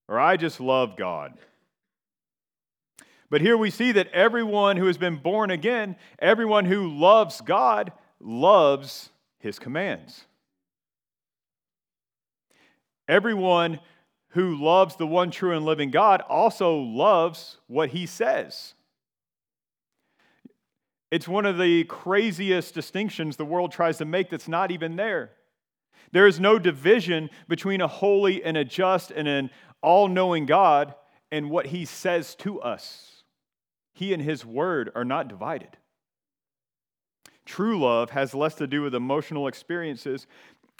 Or 0.09 0.19
I 0.19 0.37
just 0.37 0.61
love 0.61 0.97
God. 0.97 1.38
But 3.31 3.40
here 3.40 3.57
we 3.57 3.71
see 3.71 3.92
that 3.92 4.12
everyone 4.12 4.76
who 4.76 4.87
has 4.87 4.99
been 4.99 5.16
born 5.16 5.50
again, 5.50 5.97
everyone 6.19 6.66
who 6.66 6.88
loves 6.88 7.40
God, 7.40 7.92
loves 8.21 9.11
his 9.38 9.59
commands. 9.59 10.26
Everyone 13.09 13.81
who 14.31 14.54
loves 14.62 14.97
the 14.97 15.07
one 15.07 15.31
true 15.31 15.57
and 15.57 15.64
living 15.64 15.90
God 15.90 16.21
also 16.23 16.76
loves 16.76 17.59
what 17.66 17.90
he 17.90 18.07
says. 18.07 18.75
It's 21.12 21.28
one 21.28 21.45
of 21.45 21.59
the 21.59 21.85
craziest 21.85 22.73
distinctions 22.73 23.37
the 23.37 23.45
world 23.45 23.71
tries 23.71 23.99
to 23.99 24.07
make 24.07 24.31
that's 24.31 24.49
not 24.49 24.71
even 24.71 24.97
there. 24.97 25.33
There 26.11 26.26
is 26.26 26.40
no 26.40 26.59
division 26.59 27.28
between 27.49 27.83
a 27.83 27.87
holy 27.87 28.42
and 28.42 28.57
a 28.57 28.64
just 28.64 29.11
and 29.11 29.28
an 29.28 29.50
all 29.83 30.09
knowing 30.09 30.47
God 30.47 30.95
and 31.31 31.50
what 31.50 31.66
he 31.66 31.85
says 31.85 32.35
to 32.37 32.62
us. 32.62 33.25
He 33.92 34.14
and 34.14 34.23
his 34.23 34.47
word 34.47 34.90
are 34.95 35.04
not 35.04 35.28
divided. 35.28 35.76
True 37.45 37.78
love 37.78 38.09
has 38.12 38.35
less 38.35 38.54
to 38.54 38.66
do 38.66 38.81
with 38.81 38.95
emotional 38.95 39.49
experiences 39.49 40.26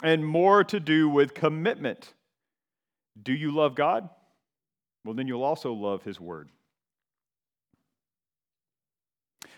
and 0.02 0.26
more 0.26 0.64
to 0.64 0.80
do 0.80 1.10
with 1.10 1.34
commitment. 1.34 2.14
Do 3.22 3.34
you 3.34 3.50
love 3.50 3.74
God? 3.74 4.08
Well, 5.04 5.14
then 5.14 5.28
you'll 5.28 5.44
also 5.44 5.74
love 5.74 6.04
his 6.04 6.18
word. 6.18 6.48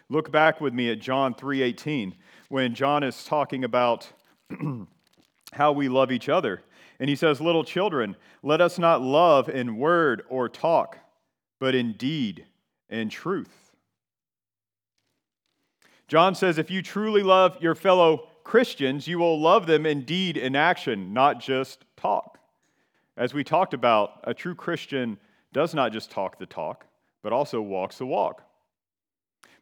Look 0.09 0.31
back 0.31 0.61
with 0.61 0.75
me 0.75 0.91
at 0.91 1.01
John 1.01 1.35
3:18 1.35 2.15
when 2.49 2.75
John 2.75 3.03
is 3.03 3.25
talking 3.25 3.65
about 3.65 4.13
how 5.53 5.73
we 5.73 5.89
love 5.89 6.13
each 6.13 6.29
other. 6.29 6.63
And 7.01 7.09
he 7.09 7.17
says, 7.17 7.41
"Little 7.41 7.65
children, 7.65 8.17
let 8.43 8.61
us 8.61 8.79
not 8.79 9.03
love 9.03 9.49
in 9.49 9.79
word 9.79 10.23
or 10.29 10.49
talk, 10.49 10.99
but 11.59 11.75
in 11.75 11.93
deed 11.95 12.47
and 12.89 13.11
truth. 13.11 13.73
John 16.07 16.35
says 16.35 16.59
if 16.59 16.71
you 16.71 16.83
truly 16.83 17.23
love 17.23 17.57
your 17.61 17.75
fellow 17.75 18.29
Christians, 18.45 19.09
you 19.09 19.19
will 19.19 19.41
love 19.41 19.67
them 19.67 19.87
in 19.87 20.03
deed 20.05 20.37
and 20.37 20.57
action, 20.57 21.15
not 21.15 21.41
just 21.41 21.85
talk. 21.97 22.39
As 23.17 23.33
we 23.33 23.43
talked 23.43 23.75
about, 23.75 24.21
a 24.25 24.35
true 24.35 24.55
Christian 24.55 25.19
does 25.53 25.75
not 25.75 25.93
just 25.93 26.11
talk 26.11 26.39
the 26.39 26.47
talk, 26.47 26.87
but 27.23 27.33
also 27.33 27.61
walks 27.61 27.99
the 27.99 28.07
walk. 28.07 28.43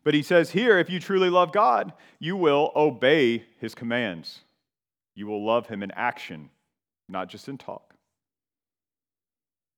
But 0.05 0.15
he 0.15 0.23
says 0.23 0.51
here 0.51 0.79
if 0.79 0.91
you 0.91 0.99
truly 1.01 1.31
love 1.31 1.53
God, 1.53 1.93
you 2.19 2.37
will 2.37 2.73
obey 2.75 3.45
his 3.59 3.75
commands. 3.75 4.41
You 5.15 5.27
will 5.27 5.45
love 5.45 5.69
him 5.69 5.83
in 5.83 5.91
action, 5.93 6.51
not 7.09 7.29
just 7.29 7.49
in 7.49 7.59
talk. 7.59 7.95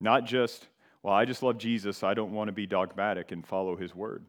Not 0.00 0.24
just 0.24 0.68
well, 1.04 1.12
I 1.12 1.26
just 1.26 1.42
love 1.42 1.58
Jesus. 1.58 2.02
I 2.02 2.14
don't 2.14 2.32
want 2.32 2.48
to 2.48 2.52
be 2.52 2.66
dogmatic 2.66 3.30
and 3.30 3.46
follow 3.46 3.76
his 3.76 3.94
word. 3.94 4.24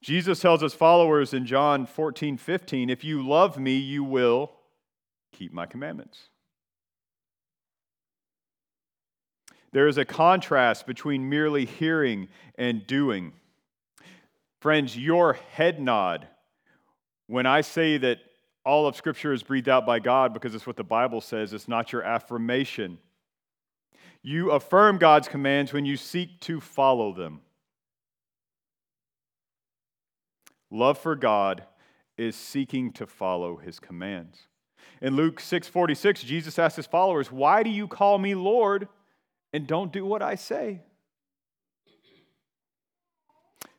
Jesus 0.00 0.38
tells 0.38 0.60
his 0.62 0.72
followers 0.72 1.34
in 1.34 1.46
John 1.46 1.84
14, 1.84 2.36
15, 2.36 2.88
if 2.88 3.02
you 3.02 3.26
love 3.26 3.58
me, 3.58 3.76
you 3.76 4.04
will 4.04 4.52
keep 5.32 5.52
my 5.52 5.66
commandments. 5.66 6.28
There 9.72 9.88
is 9.88 9.98
a 9.98 10.04
contrast 10.04 10.86
between 10.86 11.28
merely 11.28 11.64
hearing 11.64 12.28
and 12.56 12.86
doing. 12.86 13.32
Friends, 14.60 14.96
your 14.96 15.34
head 15.34 15.80
nod 15.80 16.26
when 17.28 17.46
I 17.46 17.60
say 17.60 17.98
that 17.98 18.18
all 18.64 18.86
of 18.86 18.96
Scripture 18.96 19.32
is 19.32 19.42
breathed 19.42 19.68
out 19.68 19.86
by 19.86 19.98
God 19.98 20.34
because 20.34 20.54
it's 20.54 20.66
what 20.66 20.76
the 20.76 20.84
Bible 20.84 21.20
says, 21.20 21.52
it's 21.52 21.68
not 21.68 21.92
your 21.92 22.02
affirmation. 22.02 22.98
You 24.22 24.50
affirm 24.50 24.98
God's 24.98 25.28
commands 25.28 25.72
when 25.72 25.84
you 25.84 25.96
seek 25.96 26.40
to 26.40 26.60
follow 26.60 27.12
them. 27.12 27.40
Love 30.70 30.98
for 30.98 31.14
God 31.14 31.64
is 32.16 32.34
seeking 32.34 32.92
to 32.92 33.06
follow 33.06 33.56
his 33.56 33.78
commands. 33.78 34.48
In 35.00 35.14
Luke 35.14 35.40
6:46, 35.40 36.22
Jesus 36.22 36.58
asked 36.58 36.76
his 36.76 36.86
followers, 36.86 37.30
"Why 37.30 37.62
do 37.62 37.70
you 37.70 37.86
call 37.86 38.18
me 38.18 38.34
Lord 38.34 38.88
and 39.52 39.66
don't 39.66 39.92
do 39.92 40.04
what 40.04 40.20
I 40.20 40.34
say?" 40.34 40.82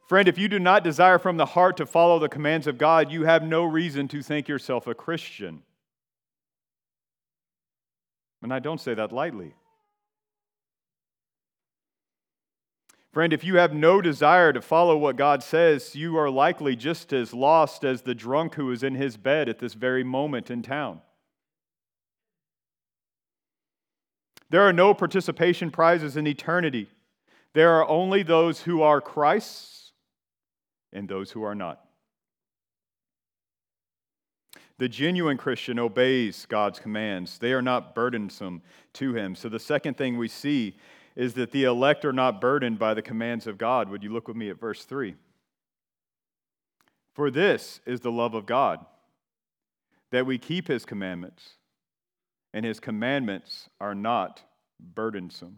Friend, 0.10 0.28
if 0.28 0.39
you 0.39 0.48
do 0.48 0.58
not 0.58 0.84
desire 0.84 1.20
from 1.20 1.38
the 1.38 1.46
heart 1.46 1.78
to 1.78 1.86
follow 1.86 2.18
the 2.18 2.28
commands 2.28 2.66
of 2.66 2.80
God, 2.80 3.12
you 3.12 3.25
have 3.25 3.44
no 3.44 3.63
reason 3.63 4.08
to 4.08 4.24
think 4.24 4.48
yourself 4.48 4.88
a 4.88 4.96
Christian. 4.96 5.62
And 8.42 8.51
I 8.51 8.58
don't 8.58 8.82
say 8.82 8.96
that 8.96 9.12
lightly. 9.12 9.54
Friend, 13.13 13.32
if 13.32 13.44
you 13.44 13.58
have 13.58 13.72
no 13.72 14.01
desire 14.01 14.51
to 14.51 14.63
follow 14.63 14.98
what 14.98 15.16
God 15.16 15.44
says, 15.44 15.96
you 15.96 16.18
are 16.18 16.32
likely 16.32 16.75
just 16.75 17.13
as 17.13 17.32
lost 17.32 17.86
as 17.86 18.01
the 18.01 18.16
drunk 18.16 18.56
who 18.56 18.72
is 18.72 18.82
in 18.82 18.96
his 18.96 19.16
bed 19.16 19.48
at 19.48 19.60
this 19.60 19.75
very 19.75 20.04
moment 20.04 20.50
in 20.50 20.63
town. 20.63 21.01
There 24.50 24.63
are 24.63 24.74
no 24.74 24.96
participation 24.96 25.70
prizes 25.70 26.18
in 26.18 26.25
eternity. 26.25 26.89
There 27.54 27.74
are 27.74 27.88
only 27.88 28.24
those 28.24 28.62
who 28.62 28.82
are 28.82 29.01
Christ's 29.01 29.78
and 30.93 31.08
those 31.08 31.31
who 31.31 31.43
are 31.43 31.55
not. 31.55 31.86
The 34.77 34.89
genuine 34.89 35.38
Christian 35.38 35.77
obeys 35.77 36.46
God's 36.48 36.79
commands. 36.79 37.38
They 37.38 37.51
are 37.51 37.62
not 37.62 37.93
burdensome 37.93 38.62
to 38.93 39.13
him. 39.13 39.36
So, 39.36 39.50
the 39.50 39.60
second 39.60 39.98
thing 39.98 40.17
we 40.17 40.29
see 40.29 40.77
is 41.17 41.34
that 41.34 41.51
the 41.51 41.65
elect 41.65 42.05
are 42.05 42.13
not 42.13 42.39
burdened 42.39 42.79
by 42.79 42.93
the 42.93 43.01
commands 43.01 43.46
of 43.46 43.58
God. 43.58 43.89
Would 43.89 44.03
you 44.03 44.13
look 44.13 44.29
with 44.29 44.38
me 44.38 44.50
at 44.50 44.60
verse 44.60 44.86
3? 44.86 45.15
For 47.13 47.29
this 47.29 47.81
is 47.86 48.00
the 48.00 48.12
love 48.12 48.34
of 48.34 48.46
God, 48.46 48.86
that 50.12 50.25
we 50.25 50.38
keep 50.38 50.69
his 50.69 50.86
commandments, 50.86 51.55
and 52.53 52.65
his 52.65 52.79
commandments 52.79 53.69
are 53.81 53.93
not 53.93 54.43
burdensome. 54.79 55.58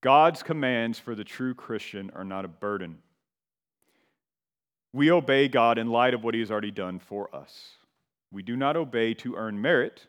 God's 0.00 0.42
commands 0.42 0.98
for 0.98 1.14
the 1.14 1.24
true 1.24 1.54
Christian 1.54 2.10
are 2.14 2.24
not 2.24 2.44
a 2.44 2.48
burden. 2.48 2.98
We 4.92 5.10
obey 5.10 5.48
God 5.48 5.78
in 5.78 5.88
light 5.88 6.14
of 6.14 6.24
what 6.24 6.34
he 6.34 6.40
has 6.40 6.50
already 6.50 6.70
done 6.70 6.98
for 6.98 7.34
us. 7.34 7.76
We 8.32 8.42
do 8.42 8.56
not 8.56 8.76
obey 8.76 9.14
to 9.14 9.36
earn 9.36 9.60
merit, 9.60 10.06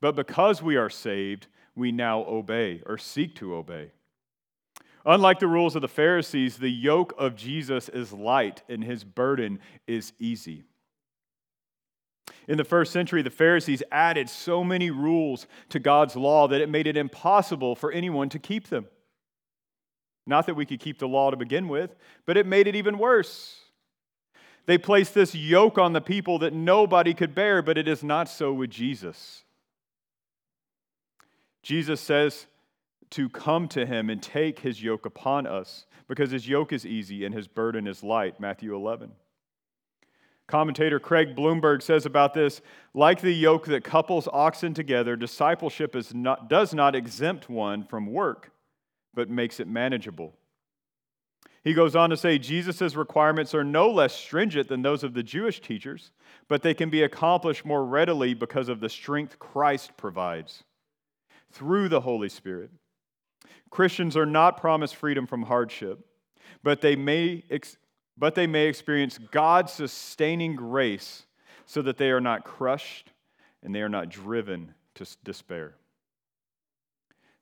but 0.00 0.14
because 0.14 0.62
we 0.62 0.76
are 0.76 0.90
saved, 0.90 1.46
we 1.74 1.90
now 1.92 2.24
obey 2.24 2.82
or 2.86 2.98
seek 2.98 3.34
to 3.36 3.54
obey. 3.54 3.92
Unlike 5.06 5.38
the 5.38 5.46
rules 5.46 5.74
of 5.74 5.82
the 5.82 5.88
Pharisees, 5.88 6.58
the 6.58 6.70
yoke 6.70 7.14
of 7.16 7.34
Jesus 7.34 7.88
is 7.88 8.12
light 8.12 8.62
and 8.68 8.84
his 8.84 9.04
burden 9.04 9.58
is 9.86 10.12
easy. 10.18 10.64
In 12.46 12.56
the 12.56 12.64
first 12.64 12.92
century, 12.92 13.22
the 13.22 13.30
Pharisees 13.30 13.82
added 13.90 14.28
so 14.28 14.62
many 14.62 14.90
rules 14.90 15.46
to 15.70 15.78
God's 15.78 16.16
law 16.16 16.48
that 16.48 16.60
it 16.60 16.68
made 16.68 16.86
it 16.86 16.96
impossible 16.96 17.74
for 17.74 17.90
anyone 17.92 18.28
to 18.30 18.38
keep 18.38 18.68
them. 18.68 18.86
Not 20.28 20.46
that 20.46 20.54
we 20.54 20.66
could 20.66 20.78
keep 20.78 20.98
the 20.98 21.08
law 21.08 21.30
to 21.30 21.36
begin 21.36 21.68
with, 21.68 21.96
but 22.26 22.36
it 22.36 22.46
made 22.46 22.68
it 22.68 22.76
even 22.76 22.98
worse. 22.98 23.60
They 24.66 24.76
placed 24.76 25.14
this 25.14 25.34
yoke 25.34 25.78
on 25.78 25.94
the 25.94 26.02
people 26.02 26.38
that 26.40 26.52
nobody 26.52 27.14
could 27.14 27.34
bear, 27.34 27.62
but 27.62 27.78
it 27.78 27.88
is 27.88 28.04
not 28.04 28.28
so 28.28 28.52
with 28.52 28.68
Jesus. 28.68 29.44
Jesus 31.62 32.00
says 32.02 32.46
to 33.10 33.30
come 33.30 33.68
to 33.68 33.86
him 33.86 34.10
and 34.10 34.22
take 34.22 34.58
his 34.58 34.82
yoke 34.82 35.06
upon 35.06 35.46
us 35.46 35.86
because 36.06 36.30
his 36.30 36.46
yoke 36.46 36.74
is 36.74 36.84
easy 36.84 37.24
and 37.24 37.34
his 37.34 37.48
burden 37.48 37.86
is 37.86 38.02
light, 38.02 38.38
Matthew 38.38 38.74
11. 38.74 39.12
Commentator 40.46 41.00
Craig 41.00 41.34
Blomberg 41.34 41.80
says 41.80 42.04
about 42.04 42.34
this 42.34 42.60
like 42.92 43.22
the 43.22 43.32
yoke 43.32 43.66
that 43.66 43.84
couples 43.84 44.28
oxen 44.30 44.74
together, 44.74 45.16
discipleship 45.16 45.96
not, 46.14 46.50
does 46.50 46.74
not 46.74 46.94
exempt 46.94 47.48
one 47.48 47.84
from 47.84 48.06
work, 48.06 48.50
but 49.14 49.30
makes 49.30 49.60
it 49.60 49.68
manageable. 49.68 50.34
He 51.64 51.74
goes 51.74 51.96
on 51.96 52.10
to 52.10 52.16
say 52.16 52.38
Jesus' 52.38 52.94
requirements 52.94 53.54
are 53.54 53.64
no 53.64 53.90
less 53.90 54.14
stringent 54.14 54.68
than 54.68 54.82
those 54.82 55.02
of 55.02 55.14
the 55.14 55.22
Jewish 55.22 55.60
teachers, 55.60 56.12
but 56.48 56.62
they 56.62 56.74
can 56.74 56.88
be 56.88 57.02
accomplished 57.02 57.64
more 57.64 57.84
readily 57.84 58.32
because 58.32 58.68
of 58.68 58.80
the 58.80 58.88
strength 58.88 59.38
Christ 59.38 59.96
provides 59.96 60.64
through 61.50 61.88
the 61.88 62.00
Holy 62.00 62.28
Spirit. 62.28 62.70
Christians 63.70 64.16
are 64.16 64.26
not 64.26 64.56
promised 64.56 64.96
freedom 64.96 65.26
from 65.26 65.42
hardship, 65.42 65.98
but 66.62 66.80
they 66.80 66.96
may, 66.96 67.44
but 68.16 68.34
they 68.34 68.46
may 68.46 68.66
experience 68.66 69.18
God's 69.30 69.72
sustaining 69.72 70.56
grace 70.56 71.26
so 71.66 71.82
that 71.82 71.98
they 71.98 72.10
are 72.10 72.20
not 72.20 72.44
crushed 72.44 73.12
and 73.62 73.74
they 73.74 73.82
are 73.82 73.88
not 73.88 74.08
driven 74.08 74.74
to 74.94 75.06
despair. 75.24 75.74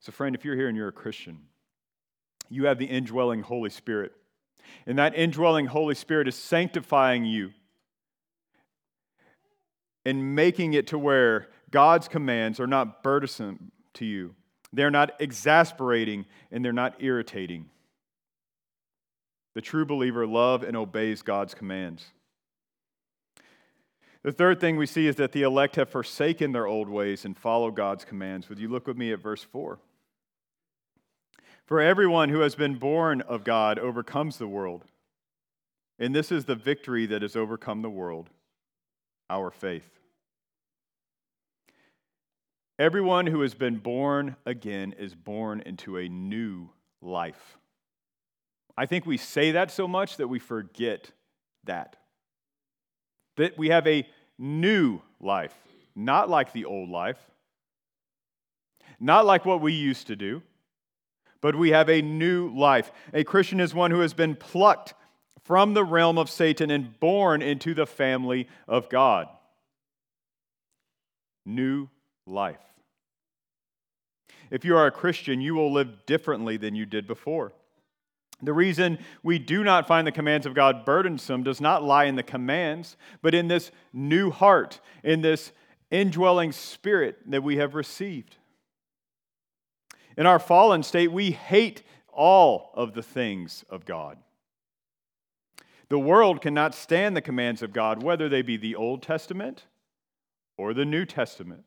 So, 0.01 0.13
friend, 0.13 0.35
if 0.35 0.45
you're 0.45 0.57
here 0.57 0.69
and 0.69 0.77
you're 0.77 0.89
a 0.89 0.93
Christian, 0.93 1.39
you 2.49 2.67
have 2.67 2.79
the 2.79 2.87
indwelling 2.87 3.43
Holy 3.43 3.71
Spirit. 3.71 4.13
And 4.87 4.99
that 4.99 5.15
indwelling 5.17 5.67
Holy 5.67 5.95
Spirit 5.95 6.29
is 6.29 6.35
sanctifying 6.35 7.25
you 7.25 7.51
and 10.05 10.35
making 10.35 10.75
it 10.75 10.87
to 10.89 10.99
where 10.99 11.49
God's 11.71 12.09
commands 12.09 12.61
are 12.61 12.67
not 12.67 13.03
burdensome 13.03 13.73
to 13.95 14.05
you. 14.05 14.35
They're 14.73 14.91
not 14.91 15.13
exasperating 15.21 16.27
and 16.51 16.65
they're 16.65 16.73
not 16.73 16.97
irritating. 17.01 17.71
The 19.55 19.63
true 19.63 19.87
believer 19.87 20.27
loves 20.27 20.65
and 20.65 20.77
obeys 20.77 21.23
God's 21.23 21.55
commands. 21.55 22.07
The 24.23 24.33
third 24.33 24.61
thing 24.61 24.77
we 24.77 24.87
see 24.87 25.07
is 25.07 25.17
that 25.17 25.33
the 25.33 25.43
elect 25.43 25.77
have 25.77 25.89
forsaken 25.89 26.53
their 26.53 26.67
old 26.67 26.89
ways 26.89 27.25
and 27.25 27.37
follow 27.37 27.71
God's 27.71 28.05
commands. 28.05 28.49
Would 28.49 28.59
you 28.59 28.69
look 28.69 28.87
with 28.87 28.97
me 28.97 29.13
at 29.13 29.21
verse 29.21 29.43
4? 29.43 29.79
For 31.67 31.81
everyone 31.81 32.29
who 32.29 32.41
has 32.41 32.55
been 32.55 32.77
born 32.77 33.23
of 33.23 33.43
God 33.43 33.79
overcomes 33.79 34.39
the 34.39 34.47
world. 34.47 34.85
And 35.99 36.15
this 36.15 36.31
is 36.31 36.45
the 36.45 36.55
victory 36.55 37.07
that 37.07 37.23
has 37.23 37.35
overcome 37.35 37.83
the 37.83 37.91
world 37.91 38.31
our 39.29 39.51
faith. 39.51 39.99
Everyone 42.79 43.27
who 43.27 43.41
has 43.41 43.55
been 43.55 43.79
born 43.79 44.37
again 44.45 44.95
is 44.97 45.17
born 45.17 45.63
into 45.67 45.97
a 45.97 46.09
new 46.09 46.69
life. 47.03 47.59
I 48.77 48.87
think 48.87 49.05
we 49.05 49.17
say 49.17 49.53
that 49.53 49.73
so 49.73 49.89
much 49.89 50.19
that 50.19 50.29
we 50.29 50.39
forget 50.39 51.11
that. 51.65 51.97
That 53.39 53.59
we 53.59 53.71
have 53.71 53.87
a 53.89 54.07
new 54.39 55.01
life, 55.21 55.55
not 55.97 56.31
like 56.31 56.53
the 56.53 56.67
old 56.67 56.91
life, 56.91 57.19
not 59.01 59.27
like 59.27 59.45
what 59.45 59.61
we 59.61 59.73
used 59.73 60.07
to 60.09 60.17
do 60.17 60.43
but 61.41 61.57
we 61.57 61.71
have 61.71 61.89
a 61.89 62.03
new 62.03 62.49
life. 62.55 62.91
A 63.13 63.25
Christian 63.25 63.61
is 63.61 63.75
one 63.75 63.91
who 63.91 64.01
has 64.01 64.15
been 64.15 64.35
plucked 64.35 64.95
from 65.45 65.75
the 65.75 65.85
realm 65.85 66.19
of 66.19 66.29
Satan 66.29 66.71
and 66.71 66.99
born 66.99 67.41
into 67.41 67.73
the 67.75 67.87
family 67.87 68.49
of 68.67 68.89
God. 68.89 69.29
New 71.45 71.89
life. 72.27 72.59
If 74.51 74.65
you 74.65 74.77
are 74.77 74.87
a 74.87 74.93
Christian, 74.93 75.41
you 75.41 75.55
will 75.55 75.73
live 75.73 76.07
differently 76.07 76.57
than 76.57 76.75
you 76.75 76.87
did 76.87 77.07
before. 77.07 77.53
The 78.43 78.53
reason 78.53 78.99
we 79.23 79.39
do 79.39 79.65
not 79.65 79.87
find 79.87 80.07
the 80.07 80.13
commands 80.13 80.47
of 80.47 80.55
God 80.55 80.85
burdensome 80.85 81.43
does 81.43 81.61
not 81.61 81.83
lie 81.83 82.05
in 82.05 82.17
the 82.17 82.23
commands, 82.23 82.97
but 83.23 83.35
in 83.35 83.49
this 83.49 83.71
new 83.93 84.31
heart, 84.31 84.81
in 85.03 85.23
this 85.23 85.53
indwelling 85.91 86.53
spirit 86.53 87.19
that 87.31 87.43
we 87.43 87.57
have 87.57 87.75
received. 87.75 88.37
In 90.17 90.27
our 90.27 90.39
fallen 90.39 90.83
state, 90.83 91.13
we 91.13 91.31
hate 91.33 91.83
all 92.13 92.71
of 92.75 92.95
the 92.95 93.03
things 93.03 93.65
of 93.69 93.85
God. 93.85 94.19
The 95.89 95.99
world 95.99 96.41
cannot 96.41 96.75
stand 96.75 97.17
the 97.17 97.23
commands 97.23 97.63
of 97.63 97.73
God, 97.73 98.03
whether 98.03 98.29
they 98.29 98.43
be 98.43 98.57
the 98.57 98.75
Old 98.75 99.03
Testament 99.03 99.67
or 100.57 100.75
the 100.75 100.85
New 100.85 101.05
Testament. 101.05 101.65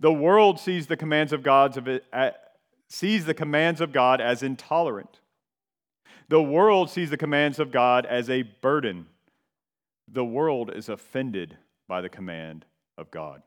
The 0.00 0.12
world 0.12 0.58
sees 0.58 0.86
the 0.86 0.96
commands 0.96 1.32
of 1.32 1.42
God's 1.42 1.78
sees 2.88 3.26
the 3.26 3.34
commands 3.34 3.80
of 3.80 3.92
God 3.92 4.20
as 4.20 4.42
intolerant. 4.42 5.20
The 6.28 6.42
world 6.42 6.90
sees 6.90 7.10
the 7.10 7.16
commands 7.16 7.58
of 7.58 7.70
God 7.70 8.06
as 8.06 8.30
a 8.30 8.42
burden. 8.42 9.06
The 10.10 10.24
world 10.24 10.72
is 10.74 10.88
offended 10.88 11.58
by 11.86 12.00
the 12.00 12.08
command 12.08 12.64
of 12.96 13.10
God. 13.10 13.42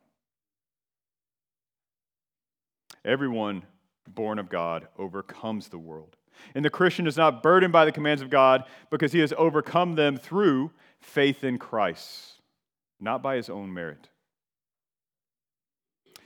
Everyone 3.04 3.64
born 4.16 4.40
of 4.40 4.50
God 4.50 4.88
overcomes 4.98 5.68
the 5.68 5.80
world. 5.80 6.16
And 6.56 6.66
the 6.66 6.70
Christian 6.70 7.08
is 7.08 7.18
not 7.18 7.44
burdened 7.44 7.74
by 7.74 7.86
the 7.86 7.92
commands 7.92 8.22
of 8.22 8.30
God 8.30 8.66
because 8.90 9.12
he 9.12 9.20
has 9.20 9.34
overcome 9.38 9.96
them 9.96 10.18
through 10.18 10.72
faith 11.00 11.44
in 11.44 11.58
Christ, 11.58 12.42
not 13.00 13.22
by 13.22 13.36
his 13.36 13.50
own 13.50 13.74
merit. 13.74 14.10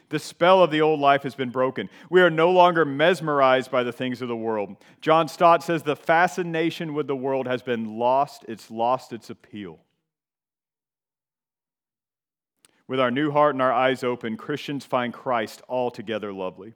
The 0.10 0.20
spell 0.20 0.64
of 0.64 0.72
the 0.72 0.82
old 0.82 1.00
life 1.00 1.24
has 1.24 1.36
been 1.36 1.50
broken. 1.50 1.90
We 2.10 2.22
are 2.22 2.30
no 2.30 2.52
longer 2.52 2.86
mesmerized 2.86 3.72
by 3.72 3.84
the 3.84 3.92
things 3.92 4.22
of 4.22 4.28
the 4.28 4.36
world. 4.36 4.78
John 5.02 5.28
Stott 5.28 5.64
says 5.64 5.82
the 5.82 5.96
fascination 5.96 6.94
with 6.94 7.08
the 7.08 7.16
world 7.16 7.48
has 7.48 7.64
been 7.64 7.98
lost, 7.98 8.46
it's 8.48 8.70
lost 8.70 9.14
its 9.14 9.30
appeal. 9.30 9.80
With 12.88 13.00
our 13.00 13.10
new 13.10 13.32
heart 13.32 13.56
and 13.56 13.64
our 13.64 13.74
eyes 13.74 14.04
open, 14.04 14.38
Christians 14.38 14.86
find 14.86 15.12
Christ 15.12 15.64
altogether 15.68 16.32
lovely. 16.32 16.76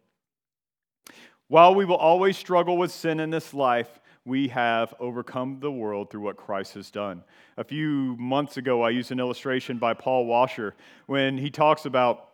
While 1.50 1.74
we 1.74 1.84
will 1.84 1.96
always 1.96 2.38
struggle 2.38 2.78
with 2.78 2.92
sin 2.92 3.20
in 3.20 3.32
this 3.32 3.56
life, 3.56 4.00
we 4.24 4.50
have 4.50 4.94
overcome 5.00 5.60
the 5.60 5.72
world 5.72 6.12
through 6.12 6.22
what 6.22 6.38
Christ 6.38 6.76
has 6.76 6.92
done. 6.92 7.24
A 7.58 7.64
few 7.64 8.16
months 8.20 8.58
ago, 8.58 8.84
I 8.84 8.92
used 8.92 9.12
an 9.12 9.20
illustration 9.20 9.80
by 9.80 9.96
Paul 9.96 10.28
Washer 10.28 10.76
when 11.08 11.40
he 11.40 11.50
talks 11.50 11.86
about 11.86 12.30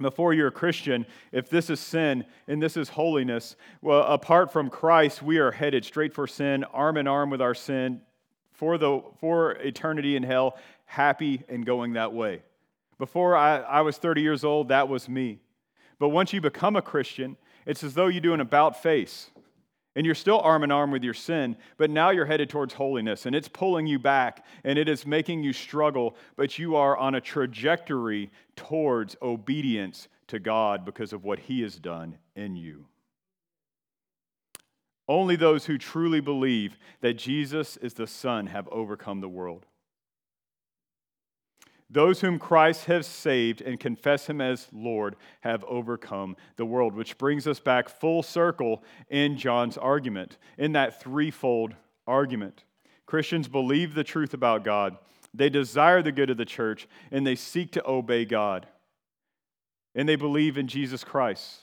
before 0.00 0.32
you're 0.32 0.48
a 0.48 0.52
Christian, 0.52 1.04
if 1.30 1.50
this 1.50 1.68
is 1.68 1.78
sin 1.78 2.24
and 2.46 2.62
this 2.62 2.78
is 2.78 2.88
holiness, 2.88 3.54
well, 3.82 4.02
apart 4.04 4.50
from 4.50 4.70
Christ, 4.70 5.22
we 5.22 5.36
are 5.36 5.50
headed 5.50 5.84
straight 5.84 6.14
for 6.14 6.26
sin, 6.26 6.64
arm 6.64 6.96
in 6.96 7.06
arm 7.06 7.28
with 7.28 7.42
our 7.42 7.54
sin, 7.54 8.00
for, 8.52 8.78
the, 8.78 9.02
for 9.20 9.52
eternity 9.56 10.16
in 10.16 10.22
hell, 10.22 10.56
happy 10.86 11.42
and 11.50 11.66
going 11.66 11.94
that 11.94 12.14
way. 12.14 12.42
Before 12.96 13.36
I, 13.36 13.58
I 13.58 13.82
was 13.82 13.98
30 13.98 14.22
years 14.22 14.42
old, 14.42 14.68
that 14.68 14.88
was 14.88 15.06
me. 15.06 15.40
But 15.98 16.10
once 16.10 16.32
you 16.32 16.40
become 16.40 16.76
a 16.76 16.82
Christian, 16.82 17.36
it's 17.68 17.84
as 17.84 17.94
though 17.94 18.08
you 18.08 18.20
do 18.20 18.34
an 18.34 18.40
about 18.40 18.82
face. 18.82 19.30
And 19.94 20.06
you're 20.06 20.14
still 20.14 20.40
arm 20.40 20.62
in 20.62 20.70
arm 20.70 20.90
with 20.90 21.02
your 21.02 21.14
sin, 21.14 21.56
but 21.76 21.90
now 21.90 22.10
you're 22.10 22.26
headed 22.26 22.48
towards 22.48 22.74
holiness, 22.74 23.26
and 23.26 23.34
it's 23.34 23.48
pulling 23.48 23.86
you 23.86 23.98
back, 23.98 24.44
and 24.62 24.78
it 24.78 24.88
is 24.88 25.04
making 25.04 25.42
you 25.42 25.52
struggle, 25.52 26.16
but 26.36 26.58
you 26.58 26.76
are 26.76 26.96
on 26.96 27.14
a 27.14 27.20
trajectory 27.20 28.30
towards 28.54 29.16
obedience 29.20 30.08
to 30.28 30.38
God 30.38 30.84
because 30.84 31.12
of 31.12 31.24
what 31.24 31.40
He 31.40 31.62
has 31.62 31.76
done 31.76 32.16
in 32.36 32.54
you. 32.54 32.86
Only 35.08 35.36
those 35.36 35.66
who 35.66 35.78
truly 35.78 36.20
believe 36.20 36.78
that 37.00 37.14
Jesus 37.14 37.76
is 37.78 37.94
the 37.94 38.06
Son 38.06 38.46
have 38.46 38.68
overcome 38.68 39.20
the 39.20 39.28
world. 39.28 39.66
Those 41.90 42.20
whom 42.20 42.38
Christ 42.38 42.84
has 42.84 43.06
saved 43.06 43.62
and 43.62 43.80
confess 43.80 44.26
him 44.26 44.42
as 44.42 44.68
Lord 44.72 45.16
have 45.40 45.64
overcome 45.64 46.36
the 46.56 46.66
world, 46.66 46.94
which 46.94 47.16
brings 47.16 47.46
us 47.46 47.60
back 47.60 47.88
full 47.88 48.22
circle 48.22 48.82
in 49.08 49.38
John's 49.38 49.78
argument, 49.78 50.36
in 50.58 50.72
that 50.72 51.00
threefold 51.00 51.74
argument. 52.06 52.64
Christians 53.06 53.48
believe 53.48 53.94
the 53.94 54.04
truth 54.04 54.34
about 54.34 54.64
God, 54.64 54.98
they 55.32 55.48
desire 55.48 56.02
the 56.02 56.12
good 56.12 56.28
of 56.28 56.36
the 56.36 56.44
church, 56.44 56.86
and 57.10 57.26
they 57.26 57.36
seek 57.36 57.72
to 57.72 57.88
obey 57.88 58.26
God. 58.26 58.66
And 59.94 60.06
they 60.06 60.16
believe 60.16 60.58
in 60.58 60.68
Jesus 60.68 61.04
Christ. 61.04 61.60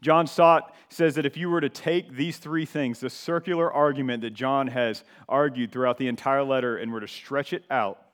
John 0.00 0.26
Stott 0.26 0.74
says 0.88 1.16
that 1.16 1.26
if 1.26 1.36
you 1.36 1.50
were 1.50 1.60
to 1.60 1.68
take 1.68 2.14
these 2.14 2.38
three 2.38 2.66
things, 2.66 3.00
the 3.00 3.10
circular 3.10 3.72
argument 3.72 4.22
that 4.22 4.34
John 4.34 4.68
has 4.68 5.02
argued 5.28 5.72
throughout 5.72 5.98
the 5.98 6.06
entire 6.06 6.44
letter, 6.44 6.76
and 6.76 6.92
were 6.92 7.00
to 7.00 7.08
stretch 7.08 7.52
it 7.52 7.64
out, 7.70 8.05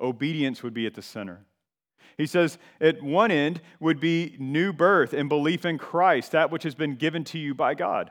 obedience 0.00 0.62
would 0.62 0.74
be 0.74 0.86
at 0.86 0.94
the 0.94 1.02
center. 1.02 1.44
He 2.16 2.26
says 2.26 2.58
at 2.80 3.02
one 3.02 3.30
end 3.30 3.60
would 3.78 4.00
be 4.00 4.36
new 4.38 4.72
birth 4.72 5.12
and 5.12 5.28
belief 5.28 5.64
in 5.64 5.78
Christ, 5.78 6.32
that 6.32 6.50
which 6.50 6.64
has 6.64 6.74
been 6.74 6.96
given 6.96 7.24
to 7.24 7.38
you 7.38 7.54
by 7.54 7.74
God. 7.74 8.10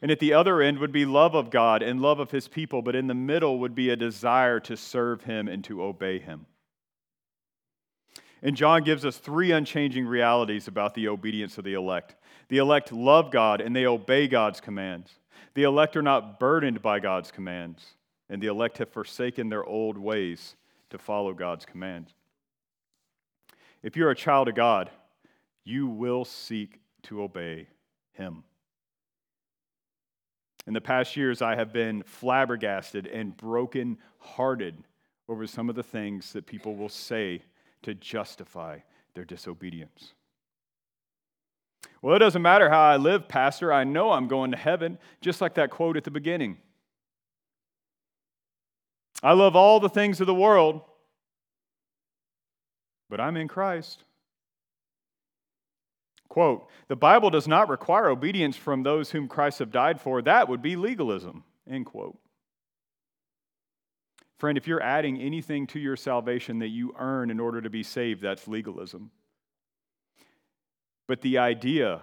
And 0.00 0.12
at 0.12 0.20
the 0.20 0.32
other 0.32 0.62
end 0.62 0.78
would 0.78 0.92
be 0.92 1.04
love 1.04 1.34
of 1.34 1.50
God 1.50 1.82
and 1.82 2.00
love 2.00 2.20
of 2.20 2.30
his 2.30 2.46
people, 2.46 2.82
but 2.82 2.94
in 2.94 3.08
the 3.08 3.14
middle 3.14 3.58
would 3.58 3.74
be 3.74 3.90
a 3.90 3.96
desire 3.96 4.60
to 4.60 4.76
serve 4.76 5.24
him 5.24 5.48
and 5.48 5.64
to 5.64 5.82
obey 5.82 6.20
him. 6.20 6.46
And 8.40 8.56
John 8.56 8.84
gives 8.84 9.04
us 9.04 9.16
three 9.16 9.50
unchanging 9.50 10.06
realities 10.06 10.68
about 10.68 10.94
the 10.94 11.08
obedience 11.08 11.58
of 11.58 11.64
the 11.64 11.74
elect. 11.74 12.14
The 12.48 12.58
elect 12.58 12.92
love 12.92 13.32
God 13.32 13.60
and 13.60 13.74
they 13.74 13.86
obey 13.86 14.28
God's 14.28 14.60
commands. 14.60 15.10
The 15.54 15.64
elect 15.64 15.96
are 15.96 16.02
not 16.02 16.38
burdened 16.38 16.80
by 16.80 17.00
God's 17.00 17.32
commands. 17.32 17.94
and 18.30 18.42
the 18.42 18.48
elect 18.48 18.78
have 18.78 18.90
forsaken 18.90 19.48
their 19.48 19.64
old 19.64 19.96
ways 19.96 20.54
to 20.90 20.98
follow 20.98 21.32
God's 21.32 21.64
commands. 21.64 22.12
If 23.82 23.96
you're 23.96 24.10
a 24.10 24.16
child 24.16 24.48
of 24.48 24.54
God, 24.54 24.90
you 25.64 25.86
will 25.86 26.24
seek 26.24 26.80
to 27.04 27.22
obey 27.22 27.68
Him. 28.12 28.44
In 30.66 30.74
the 30.74 30.80
past 30.80 31.16
years, 31.16 31.40
I 31.40 31.54
have 31.54 31.72
been 31.72 32.02
flabbergasted 32.02 33.06
and 33.06 33.36
broken-hearted 33.36 34.76
over 35.28 35.46
some 35.46 35.70
of 35.70 35.76
the 35.76 35.82
things 35.82 36.32
that 36.32 36.46
people 36.46 36.74
will 36.74 36.88
say 36.88 37.42
to 37.82 37.94
justify 37.94 38.78
their 39.14 39.24
disobedience. 39.24 40.14
Well, 42.02 42.14
it 42.14 42.20
doesn't 42.20 42.42
matter 42.42 42.68
how 42.70 42.82
I 42.82 42.96
live, 42.96 43.28
Pastor. 43.28 43.72
I 43.72 43.84
know 43.84 44.10
I'm 44.12 44.28
going 44.28 44.50
to 44.50 44.56
heaven, 44.56 44.98
just 45.20 45.40
like 45.40 45.54
that 45.54 45.70
quote 45.70 45.96
at 45.96 46.04
the 46.04 46.10
beginning. 46.10 46.58
I 49.22 49.32
love 49.32 49.56
all 49.56 49.80
the 49.80 49.88
things 49.88 50.20
of 50.20 50.26
the 50.26 50.34
world, 50.34 50.80
but 53.10 53.20
I'm 53.20 53.36
in 53.36 53.48
Christ. 53.48 54.04
Quote, 56.28 56.68
the 56.88 56.96
Bible 56.96 57.30
does 57.30 57.48
not 57.48 57.68
require 57.68 58.08
obedience 58.08 58.56
from 58.56 58.82
those 58.82 59.10
whom 59.10 59.28
Christ 59.28 59.58
have 59.58 59.72
died 59.72 60.00
for. 60.00 60.22
That 60.22 60.48
would 60.48 60.62
be 60.62 60.76
legalism, 60.76 61.42
end 61.68 61.86
quote. 61.86 62.18
Friend, 64.38 64.56
if 64.56 64.68
you're 64.68 64.82
adding 64.82 65.20
anything 65.20 65.66
to 65.68 65.80
your 65.80 65.96
salvation 65.96 66.60
that 66.60 66.68
you 66.68 66.94
earn 66.96 67.30
in 67.30 67.40
order 67.40 67.60
to 67.60 67.70
be 67.70 67.82
saved, 67.82 68.22
that's 68.22 68.46
legalism. 68.46 69.10
But 71.08 71.22
the 71.22 71.38
idea 71.38 72.02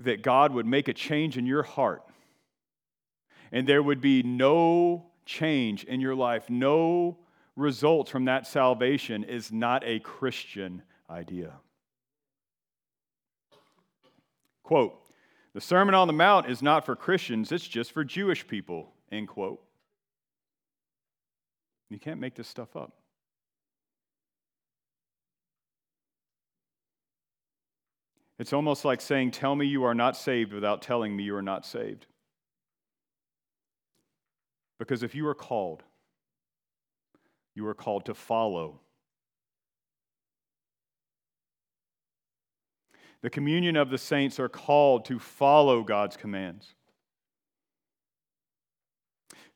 that 0.00 0.22
God 0.22 0.52
would 0.52 0.66
make 0.66 0.88
a 0.88 0.92
change 0.92 1.36
in 1.36 1.46
your 1.46 1.62
heart 1.62 2.02
and 3.52 3.66
there 3.66 3.82
would 3.82 4.00
be 4.00 4.22
no 4.22 5.06
change 5.24 5.84
in 5.84 6.00
your 6.00 6.14
life, 6.14 6.48
no 6.48 7.18
results 7.56 8.10
from 8.10 8.26
that 8.26 8.46
salvation 8.46 9.24
is 9.24 9.52
not 9.52 9.82
a 9.84 9.98
Christian 10.00 10.82
idea. 11.10 11.52
Quote, 14.62 14.94
the 15.54 15.60
Sermon 15.60 15.94
on 15.94 16.06
the 16.06 16.12
Mount 16.12 16.48
is 16.48 16.62
not 16.62 16.84
for 16.84 16.94
Christians, 16.94 17.50
it's 17.50 17.66
just 17.66 17.92
for 17.92 18.04
Jewish 18.04 18.46
people, 18.46 18.92
end 19.10 19.28
quote. 19.28 19.62
You 21.90 21.98
can't 21.98 22.20
make 22.20 22.34
this 22.34 22.48
stuff 22.48 22.76
up. 22.76 22.92
It's 28.38 28.52
almost 28.52 28.84
like 28.84 29.00
saying, 29.00 29.32
Tell 29.32 29.56
me 29.56 29.66
you 29.66 29.84
are 29.84 29.94
not 29.94 30.16
saved 30.16 30.52
without 30.52 30.82
telling 30.82 31.16
me 31.16 31.24
you 31.24 31.34
are 31.34 31.42
not 31.42 31.66
saved. 31.66 32.06
Because 34.78 35.02
if 35.02 35.14
you 35.14 35.26
are 35.26 35.34
called, 35.34 35.82
you 37.54 37.66
are 37.66 37.74
called 37.74 38.04
to 38.04 38.14
follow. 38.14 38.80
The 43.20 43.30
communion 43.30 43.74
of 43.76 43.90
the 43.90 43.98
saints 43.98 44.38
are 44.38 44.48
called 44.48 45.04
to 45.06 45.18
follow 45.18 45.82
God's 45.82 46.16
commands. 46.16 46.74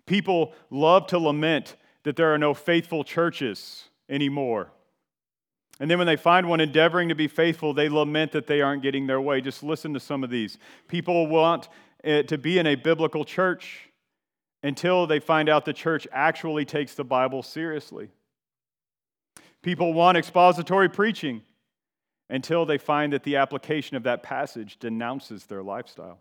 People 0.04 0.52
love 0.68 1.06
to 1.06 1.18
lament 1.18 1.76
that 2.02 2.16
there 2.16 2.34
are 2.34 2.38
no 2.38 2.54
faithful 2.54 3.04
churches 3.04 3.84
anymore. 4.08 4.72
And 5.78 5.88
then 5.88 5.98
when 5.98 6.08
they 6.08 6.16
find 6.16 6.48
one 6.48 6.60
endeavoring 6.60 7.08
to 7.08 7.14
be 7.14 7.28
faithful, 7.28 7.72
they 7.72 7.88
lament 7.88 8.32
that 8.32 8.48
they 8.48 8.60
aren't 8.60 8.82
getting 8.82 9.06
their 9.06 9.20
way. 9.20 9.40
Just 9.40 9.62
listen 9.62 9.94
to 9.94 10.00
some 10.00 10.24
of 10.24 10.30
these. 10.30 10.58
People 10.88 11.28
want 11.28 11.68
to 12.04 12.36
be 12.36 12.58
in 12.58 12.66
a 12.66 12.74
biblical 12.74 13.24
church 13.24 13.91
until 14.62 15.06
they 15.06 15.18
find 15.18 15.48
out 15.48 15.64
the 15.64 15.72
church 15.72 16.06
actually 16.12 16.64
takes 16.64 16.94
the 16.94 17.04
Bible 17.04 17.42
seriously. 17.42 18.08
People 19.62 19.92
want 19.92 20.18
expository 20.18 20.88
preaching 20.88 21.42
until 22.28 22.64
they 22.64 22.78
find 22.78 23.12
that 23.12 23.22
the 23.24 23.36
application 23.36 23.96
of 23.96 24.02
that 24.04 24.22
passage 24.22 24.78
denounces 24.78 25.46
their 25.46 25.62
lifestyle. 25.62 26.18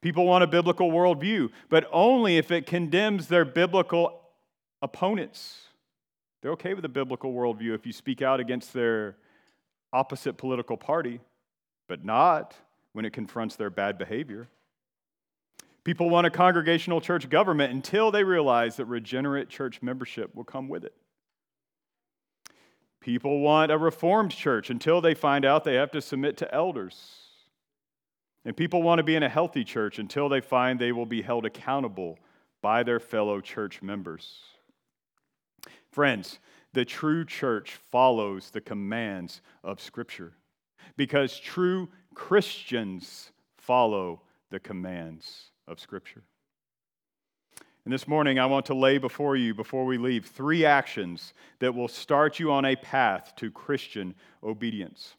People 0.00 0.26
want 0.26 0.44
a 0.44 0.46
biblical 0.46 0.90
worldview, 0.90 1.50
but 1.68 1.88
only 1.92 2.36
if 2.36 2.50
it 2.50 2.66
condemns 2.66 3.26
their 3.26 3.44
biblical 3.44 4.20
opponents. 4.80 5.62
They're 6.40 6.52
okay 6.52 6.74
with 6.74 6.84
a 6.84 6.90
biblical 6.90 7.32
worldview 7.32 7.74
if 7.74 7.84
you 7.84 7.92
speak 7.92 8.22
out 8.22 8.38
against 8.38 8.72
their 8.72 9.16
opposite 9.92 10.34
political 10.34 10.76
party, 10.76 11.20
but 11.88 12.04
not 12.04 12.54
when 12.92 13.04
it 13.04 13.12
confronts 13.12 13.56
their 13.56 13.70
bad 13.70 13.98
behavior. 13.98 14.48
People 15.88 16.10
want 16.10 16.26
a 16.26 16.30
congregational 16.30 17.00
church 17.00 17.30
government 17.30 17.72
until 17.72 18.10
they 18.10 18.22
realize 18.22 18.76
that 18.76 18.84
regenerate 18.84 19.48
church 19.48 19.80
membership 19.80 20.34
will 20.34 20.44
come 20.44 20.68
with 20.68 20.84
it. 20.84 20.92
People 23.00 23.40
want 23.40 23.72
a 23.72 23.78
reformed 23.78 24.30
church 24.30 24.68
until 24.68 25.00
they 25.00 25.14
find 25.14 25.46
out 25.46 25.64
they 25.64 25.76
have 25.76 25.90
to 25.92 26.02
submit 26.02 26.36
to 26.36 26.54
elders. 26.54 27.20
And 28.44 28.54
people 28.54 28.82
want 28.82 28.98
to 28.98 29.02
be 29.02 29.16
in 29.16 29.22
a 29.22 29.30
healthy 29.30 29.64
church 29.64 29.98
until 29.98 30.28
they 30.28 30.42
find 30.42 30.78
they 30.78 30.92
will 30.92 31.06
be 31.06 31.22
held 31.22 31.46
accountable 31.46 32.18
by 32.60 32.82
their 32.82 33.00
fellow 33.00 33.40
church 33.40 33.80
members. 33.80 34.40
Friends, 35.90 36.38
the 36.74 36.84
true 36.84 37.24
church 37.24 37.76
follows 37.90 38.50
the 38.50 38.60
commands 38.60 39.40
of 39.64 39.80
Scripture 39.80 40.34
because 40.98 41.40
true 41.40 41.88
Christians 42.14 43.32
follow 43.56 44.20
the 44.50 44.60
commands 44.60 45.47
of 45.68 45.80
Scripture. 45.80 46.22
And 47.84 47.92
this 47.92 48.08
morning, 48.08 48.38
I 48.38 48.46
want 48.46 48.66
to 48.66 48.74
lay 48.74 48.98
before 48.98 49.36
you, 49.36 49.54
before 49.54 49.86
we 49.86 49.96
leave, 49.96 50.26
three 50.26 50.64
actions 50.64 51.32
that 51.60 51.74
will 51.74 51.88
start 51.88 52.38
you 52.38 52.52
on 52.52 52.64
a 52.64 52.76
path 52.76 53.32
to 53.36 53.50
Christian 53.50 54.14
obedience. 54.42 55.14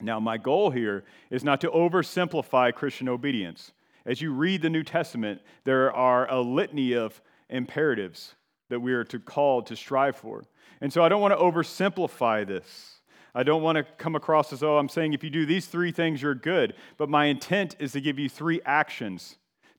Now, 0.00 0.20
my 0.20 0.38
goal 0.38 0.70
here 0.70 1.04
is 1.30 1.44
not 1.44 1.60
to 1.62 1.70
oversimplify 1.70 2.72
Christian 2.74 3.08
obedience. 3.08 3.72
As 4.04 4.20
you 4.20 4.32
read 4.32 4.62
the 4.62 4.70
New 4.70 4.84
Testament, 4.84 5.40
there 5.64 5.92
are 5.92 6.30
a 6.30 6.40
litany 6.40 6.94
of 6.94 7.20
imperatives 7.50 8.34
that 8.68 8.80
we 8.80 8.92
are 8.92 9.04
to 9.04 9.18
call 9.18 9.62
to 9.62 9.76
strive 9.76 10.16
for. 10.16 10.44
And 10.80 10.92
so 10.92 11.02
I 11.02 11.08
don't 11.08 11.20
want 11.20 11.32
to 11.32 11.42
oversimplify 11.42 12.46
this. 12.46 13.00
I 13.34 13.42
don't 13.42 13.62
want 13.62 13.76
to 13.76 13.84
come 13.98 14.16
across 14.16 14.52
as, 14.52 14.62
oh, 14.62 14.78
I'm 14.78 14.88
saying 14.88 15.12
if 15.12 15.22
you 15.22 15.30
do 15.30 15.44
these 15.44 15.66
three 15.66 15.92
things, 15.92 16.22
you're 16.22 16.34
good. 16.34 16.74
But 16.96 17.10
my 17.10 17.26
intent 17.26 17.76
is 17.78 17.92
to 17.92 18.00
give 18.00 18.18
you 18.18 18.28
three 18.28 18.60
actions, 18.64 19.36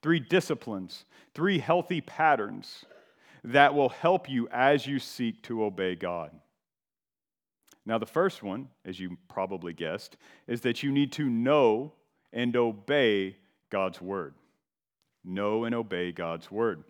three 0.08 0.22
disciplines, 0.22 1.04
three 1.34 1.60
healthy 1.60 2.00
patterns 2.00 2.86
that 3.44 3.76
will 3.76 3.90
help 3.90 4.30
you 4.30 4.48
as 4.54 4.88
you 4.88 5.00
seek 5.00 5.44
to 5.44 5.66
obey 5.66 5.96
God. 5.96 6.32
Now, 7.86 7.98
the 7.98 8.06
first 8.06 8.42
one, 8.42 8.70
as 8.86 9.02
you 9.02 9.18
probably 9.28 9.74
guessed, 9.74 10.16
is 10.48 10.62
that 10.62 10.82
you 10.82 10.94
need 10.94 11.12
to 11.12 11.30
know 11.30 11.92
and 12.32 12.56
obey 12.56 13.36
God's 13.70 14.00
word. 14.00 14.36
Know 15.26 15.66
and 15.66 15.76
obey 15.76 16.14
God's 16.14 16.50
word. 16.50 16.86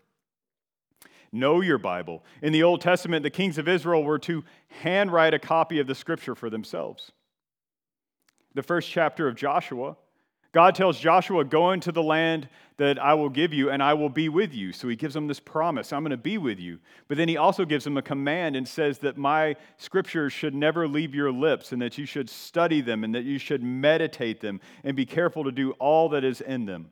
Know 1.32 1.62
your 1.62 1.80
Bible. 1.80 2.24
In 2.44 2.54
the 2.54 2.62
Old 2.62 2.82
Testament, 2.82 3.24
the 3.24 3.32
kings 3.32 3.58
of 3.58 3.68
Israel 3.68 4.04
were 4.04 4.20
to 4.20 4.44
handwrite 4.68 5.34
a 5.34 5.40
copy 5.40 5.80
of 5.80 5.88
the 5.88 5.96
scripture 5.96 6.36
for 6.36 6.52
themselves. 6.52 7.12
The 8.54 8.62
first 8.62 8.92
chapter 8.92 9.28
of 9.28 9.34
Joshua, 9.34 9.98
God 10.52 10.76
tells 10.76 11.00
Joshua, 11.00 11.44
Go 11.44 11.72
into 11.72 11.92
the 11.92 12.04
land 12.04 12.50
that 12.78 13.00
I 13.00 13.16
will 13.16 13.30
give 13.30 13.54
you, 13.54 13.70
and 13.70 13.82
I 13.82 13.96
will 13.96 14.10
be 14.10 14.30
with 14.30 14.54
you. 14.54 14.72
So 14.72 14.88
he 14.88 14.96
gives 14.96 15.16
him 15.16 15.28
this 15.28 15.40
promise 15.40 15.92
I'm 15.92 16.04
going 16.04 16.12
to 16.12 16.18
be 16.18 16.38
with 16.38 16.60
you. 16.60 16.80
But 17.08 17.18
then 17.18 17.28
he 17.28 17.38
also 17.38 17.66
gives 17.66 17.86
him 17.86 17.98
a 17.98 18.02
command 18.02 18.56
and 18.56 18.68
says 18.68 19.00
that 19.00 19.18
my 19.18 19.56
scriptures 19.78 20.32
should 20.32 20.54
never 20.54 20.88
leave 20.88 21.16
your 21.16 21.32
lips, 21.32 21.72
and 21.72 21.82
that 21.82 21.98
you 21.98 22.06
should 22.06 22.30
study 22.30 22.82
them, 22.82 23.04
and 23.04 23.14
that 23.16 23.24
you 23.24 23.40
should 23.40 23.64
meditate 23.64 24.42
them, 24.42 24.62
and 24.84 24.96
be 24.96 25.06
careful 25.06 25.44
to 25.44 25.52
do 25.52 25.72
all 25.74 26.10
that 26.10 26.24
is 26.24 26.42
in 26.42 26.66
them. 26.66 26.90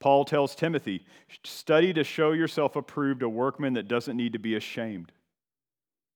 Paul 0.00 0.24
tells 0.24 0.54
Timothy, 0.54 1.06
study 1.44 1.94
to 1.94 2.04
show 2.04 2.32
yourself 2.32 2.76
approved, 2.76 3.22
a 3.22 3.28
workman 3.28 3.74
that 3.74 3.88
doesn't 3.88 4.16
need 4.16 4.34
to 4.34 4.38
be 4.38 4.54
ashamed. 4.56 5.12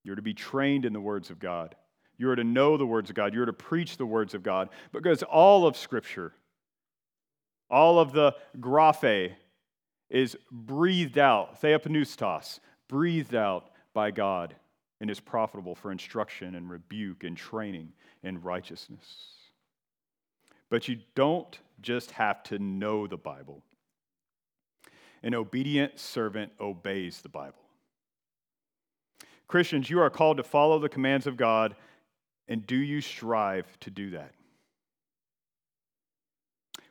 You're 0.05 0.17
to 0.17 0.23
be 0.23 0.35
trained 0.35 0.85
in 0.85 0.93
the 0.93 1.01
words 1.01 1.31
of 1.31 1.39
God. 1.39 1.75
You 2.19 2.29
are 2.31 2.37
to 2.37 2.45
know 2.45 2.77
the 2.77 2.87
words 2.87 3.11
of 3.11 3.17
God. 3.17 3.33
You 3.33 3.43
are 3.43 3.47
to 3.47 3.53
preach 3.53 3.97
the 3.97 4.07
words 4.07 4.35
of 4.35 4.43
God. 4.43 4.69
Because 4.93 5.23
all 5.23 5.67
of 5.67 5.77
Scripture, 5.77 6.33
all 7.71 7.99
of 7.99 8.13
the 8.13 8.35
graphe, 8.59 9.33
is 10.11 10.37
breathed 10.51 11.19
out, 11.19 11.61
theopneustos, 11.63 12.61
breathed 12.89 13.35
out 13.35 13.71
by 13.93 14.11
God 14.11 14.57
and 15.01 15.11
is 15.11 15.21
profitable 15.21 15.75
for 15.75 15.93
instruction 15.93 16.55
and 16.55 16.69
rebuke 16.69 17.25
and 17.25 17.37
training 17.37 17.93
in 18.23 18.43
righteousness. 18.43 19.07
But 20.71 20.89
you 20.89 20.99
don't 21.15 21.59
just 21.81 22.11
have 22.13 22.43
to 22.45 22.59
know 22.59 23.07
the 23.07 23.17
Bible. 23.17 23.63
An 25.23 25.35
obedient 25.35 25.99
servant 25.99 26.53
obeys 26.61 27.21
the 27.21 27.29
Bible. 27.29 27.55
Christians, 29.47 29.89
you 29.89 30.01
are 30.01 30.11
called 30.11 30.37
to 30.37 30.43
follow 30.43 30.79
the 30.79 30.89
commands 30.89 31.27
of 31.27 31.37
God, 31.37 31.75
and 32.49 32.67
do 32.67 32.77
you 32.77 33.01
strive 33.01 33.67
to 33.81 33.91
do 33.91 34.11
that? 34.11 34.33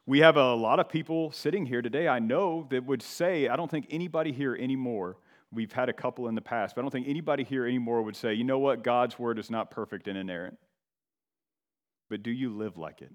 We 0.06 0.20
have 0.20 0.38
a 0.38 0.54
lot 0.54 0.80
of 0.80 0.88
people 0.88 1.32
sitting 1.32 1.66
here 1.66 1.82
today, 1.82 2.08
I 2.08 2.20
know, 2.20 2.66
that 2.70 2.86
would 2.86 3.02
say, 3.02 3.50
I 3.50 3.58
don't 3.58 3.70
think 3.70 3.88
anybody 3.90 4.32
here 4.32 4.56
anymore, 4.56 5.18
we've 5.52 5.74
had 5.74 5.90
a 5.90 5.94
couple 5.94 6.30
in 6.30 6.36
the 6.36 6.42
past, 6.42 6.76
but 6.76 6.82
I 6.82 6.84
don't 6.84 6.92
think 6.92 7.10
anybody 7.10 7.44
here 7.44 7.66
anymore 7.66 8.02
would 8.02 8.16
say, 8.16 8.34
you 8.34 8.46
know 8.46 8.60
what, 8.60 8.84
God's 8.84 9.20
word 9.20 9.38
is 9.38 9.52
not 9.52 9.70
perfect 9.70 10.08
and 10.08 10.18
inerrant. 10.18 10.58
But 12.10 12.24
do 12.24 12.32
you 12.32 12.56
live 12.56 12.78
like 12.78 13.02
it? 13.02 13.12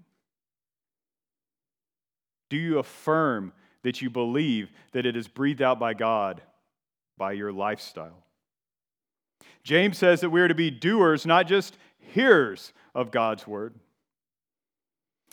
Do 2.50 2.59
you 2.59 2.78
affirm 2.78 3.55
that 3.83 4.02
you 4.02 4.11
believe 4.11 4.70
that 4.92 5.07
it 5.07 5.16
is 5.16 5.28
breathed 5.28 5.62
out 5.62 5.78
by 5.78 5.94
God 5.94 6.42
by 7.16 7.33
your 7.33 7.52
lifestyle? 7.52 8.22
James 9.64 9.96
says 9.96 10.20
that 10.20 10.31
we 10.31 10.40
are 10.40 10.48
to 10.48 10.55
be 10.55 10.70
doers, 10.70 11.24
not 11.24 11.46
just 11.46 11.76
hearers 12.12 12.72
of 12.94 13.10
God's 13.10 13.46
word. 13.46 13.74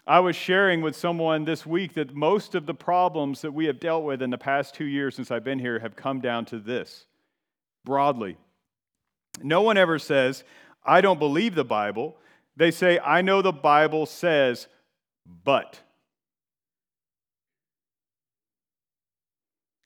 I 0.08 0.21
was 0.21 0.36
sharing 0.36 0.82
with 0.82 0.95
someone 0.95 1.45
this 1.45 1.65
week 1.65 1.93
that 1.93 2.15
most 2.15 2.55
of 2.55 2.65
the 2.65 2.73
problems 2.73 3.41
that 3.41 3.53
we 3.53 3.65
have 3.65 3.79
dealt 3.79 4.03
with 4.03 4.21
in 4.21 4.32
the 4.32 4.38
past 4.38 4.73
two 4.73 4.86
years 4.86 5.15
since 5.15 5.29
I've 5.29 5.43
been 5.43 5.60
here 5.60 5.79
have 5.79 5.95
come 5.95 6.19
down 6.19 6.45
to 6.45 6.58
this 6.58 7.05
broadly. 7.86 8.38
No 9.43 9.62
one 9.62 9.77
ever 9.77 9.99
says, 9.99 10.43
I 10.84 11.01
don't 11.01 11.19
believe 11.19 11.53
the 11.53 11.63
Bible. 11.63 12.17
They 12.55 12.71
say, 12.71 12.99
I 12.99 13.21
know 13.21 13.41
the 13.41 13.51
Bible 13.51 14.05
says, 14.05 14.67
but. 15.43 15.79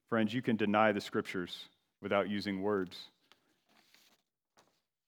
Friends, 0.10 0.34
you 0.34 0.42
can 0.42 0.56
deny 0.56 0.92
the 0.92 1.02
scriptures 1.02 1.66
without 2.02 2.30
using 2.30 2.62
words, 2.62 2.98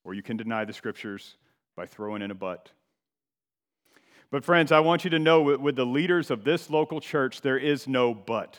or 0.04 0.14
you 0.14 0.22
can 0.22 0.36
deny 0.36 0.64
the 0.64 0.72
scriptures 0.72 1.36
by 1.76 1.86
throwing 1.86 2.22
in 2.22 2.30
a 2.30 2.34
butt. 2.34 2.70
But, 4.30 4.44
friends, 4.44 4.72
I 4.72 4.80
want 4.80 5.04
you 5.04 5.10
to 5.10 5.18
know 5.18 5.42
with 5.42 5.76
the 5.76 5.86
leaders 5.86 6.30
of 6.30 6.42
this 6.42 6.68
local 6.68 7.00
church, 7.00 7.42
there 7.42 7.58
is 7.58 7.86
no 7.86 8.12
but. 8.12 8.58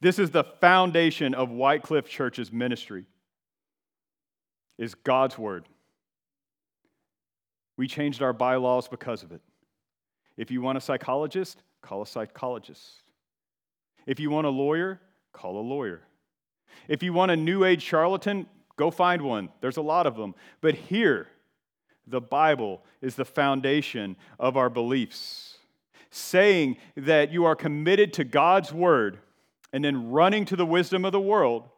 This 0.00 0.18
is 0.18 0.30
the 0.30 0.44
foundation 0.44 1.34
of 1.34 1.50
White 1.50 1.82
Cliff 1.82 2.08
Church's 2.08 2.52
ministry 2.52 3.06
is 4.78 4.94
God's 4.94 5.36
word. 5.36 5.66
We 7.76 7.86
changed 7.86 8.22
our 8.22 8.32
bylaws 8.32 8.88
because 8.88 9.22
of 9.22 9.32
it. 9.32 9.42
If 10.36 10.50
you 10.50 10.62
want 10.62 10.78
a 10.78 10.80
psychologist, 10.80 11.62
call 11.82 12.02
a 12.02 12.06
psychologist. 12.06 13.02
If 14.06 14.20
you 14.20 14.30
want 14.30 14.46
a 14.46 14.50
lawyer, 14.50 15.00
call 15.32 15.58
a 15.58 15.60
lawyer. 15.60 16.00
If 16.88 17.02
you 17.02 17.12
want 17.12 17.30
a 17.30 17.36
new 17.36 17.64
age 17.64 17.82
charlatan, 17.82 18.46
go 18.76 18.90
find 18.90 19.22
one. 19.22 19.50
There's 19.60 19.76
a 19.76 19.82
lot 19.82 20.06
of 20.06 20.16
them. 20.16 20.34
But 20.60 20.74
here, 20.74 21.28
the 22.06 22.20
Bible 22.20 22.82
is 23.00 23.14
the 23.14 23.24
foundation 23.24 24.16
of 24.38 24.56
our 24.56 24.70
beliefs. 24.70 25.58
Saying 26.10 26.76
that 26.96 27.30
you 27.30 27.44
are 27.44 27.54
committed 27.54 28.12
to 28.14 28.24
God's 28.24 28.72
word 28.72 29.18
and 29.72 29.84
then 29.84 30.10
running 30.10 30.44
to 30.46 30.56
the 30.56 30.66
wisdom 30.66 31.04
of 31.04 31.12
the 31.12 31.20
world 31.20 31.68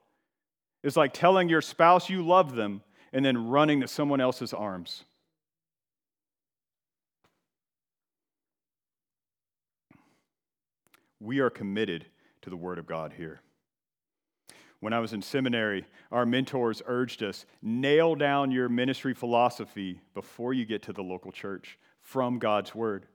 is 0.82 0.96
like 0.96 1.12
telling 1.12 1.48
your 1.48 1.60
spouse 1.60 2.08
you 2.08 2.26
love 2.26 2.54
them 2.54 2.82
and 3.12 3.24
then 3.24 3.48
running 3.48 3.80
to 3.82 3.88
someone 3.88 4.20
else's 4.20 4.54
arms. 4.54 5.04
We 11.20 11.38
are 11.38 11.50
committed 11.50 12.06
to 12.42 12.50
the 12.50 12.56
Word 12.56 12.78
of 12.78 12.86
God 12.86 13.12
here. 13.16 13.40
When 14.82 14.92
I 14.92 14.98
was 14.98 15.12
in 15.12 15.22
seminary, 15.22 15.86
our 16.10 16.26
mentors 16.26 16.82
urged 16.86 17.22
us 17.22 17.46
nail 17.62 18.16
down 18.16 18.50
your 18.50 18.68
ministry 18.68 19.14
philosophy 19.14 20.00
before 20.12 20.54
you 20.54 20.64
get 20.64 20.82
to 20.82 20.92
the 20.92 21.04
local 21.04 21.30
church 21.30 21.78
from 22.00 22.40
God's 22.40 22.74
Word. 22.74 23.06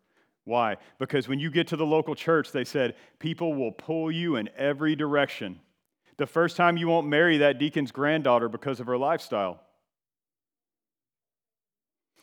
Why? 0.45 0.77
Because 0.97 1.27
when 1.27 1.39
you 1.39 1.51
get 1.51 1.67
to 1.67 1.75
the 1.75 1.85
local 1.85 2.15
church, 2.15 2.53
they 2.53 2.63
said, 2.63 2.95
people 3.19 3.53
will 3.53 3.73
pull 3.73 4.09
you 4.09 4.37
in 4.37 4.49
every 4.55 4.95
direction. 4.95 5.59
The 6.15 6.25
first 6.25 6.55
time 6.55 6.77
you 6.77 6.87
won't 6.87 7.05
marry 7.05 7.39
that 7.39 7.59
deacon's 7.59 7.91
granddaughter 7.91 8.47
because 8.47 8.79
of 8.79 8.87
her 8.87 8.97
lifestyle. 8.97 9.59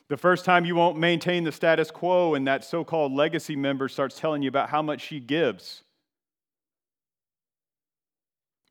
The 0.07 0.17
first 0.17 0.43
time 0.43 0.65
you 0.65 0.73
won't 0.73 0.97
maintain 0.97 1.43
the 1.43 1.51
status 1.51 1.91
quo 1.91 2.33
and 2.33 2.47
that 2.47 2.63
so 2.63 2.83
called 2.83 3.13
legacy 3.13 3.55
member 3.55 3.89
starts 3.89 4.19
telling 4.19 4.41
you 4.41 4.49
about 4.49 4.69
how 4.69 4.81
much 4.81 5.01
she 5.01 5.19
gives. 5.19 5.83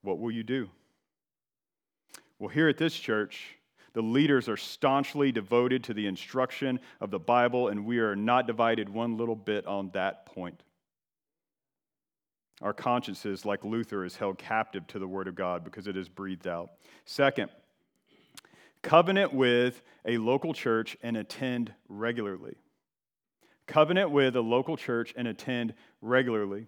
What 0.04 0.18
will 0.18 0.30
you 0.30 0.42
do? 0.42 0.68
Well, 2.38 2.50
here 2.50 2.68
at 2.68 2.76
this 2.76 2.94
church, 2.94 3.56
the 3.94 4.02
leaders 4.02 4.48
are 4.50 4.56
staunchly 4.56 5.32
devoted 5.32 5.82
to 5.84 5.94
the 5.94 6.06
instruction 6.06 6.78
of 7.00 7.10
the 7.10 7.18
Bible, 7.18 7.68
and 7.68 7.86
we 7.86 8.00
are 8.00 8.14
not 8.14 8.46
divided 8.46 8.88
one 8.88 9.16
little 9.16 9.36
bit 9.36 9.66
on 9.66 9.90
that 9.94 10.26
point. 10.26 10.62
Our 12.60 12.74
consciences, 12.74 13.46
like 13.46 13.64
Luther, 13.64 14.04
is 14.04 14.16
held 14.16 14.36
captive 14.36 14.86
to 14.88 14.98
the 14.98 15.08
Word 15.08 15.26
of 15.26 15.34
God 15.34 15.64
because 15.64 15.86
it 15.86 15.96
is 15.96 16.08
breathed 16.08 16.46
out. 16.46 16.72
Second, 17.06 17.50
covenant 18.82 19.32
with 19.32 19.80
a 20.04 20.18
local 20.18 20.52
church 20.52 20.98
and 21.02 21.16
attend 21.16 21.72
regularly. 21.88 22.56
Covenant 23.66 24.10
with 24.10 24.36
a 24.36 24.42
local 24.42 24.76
church 24.76 25.14
and 25.16 25.26
attend 25.26 25.72
regularly 26.02 26.66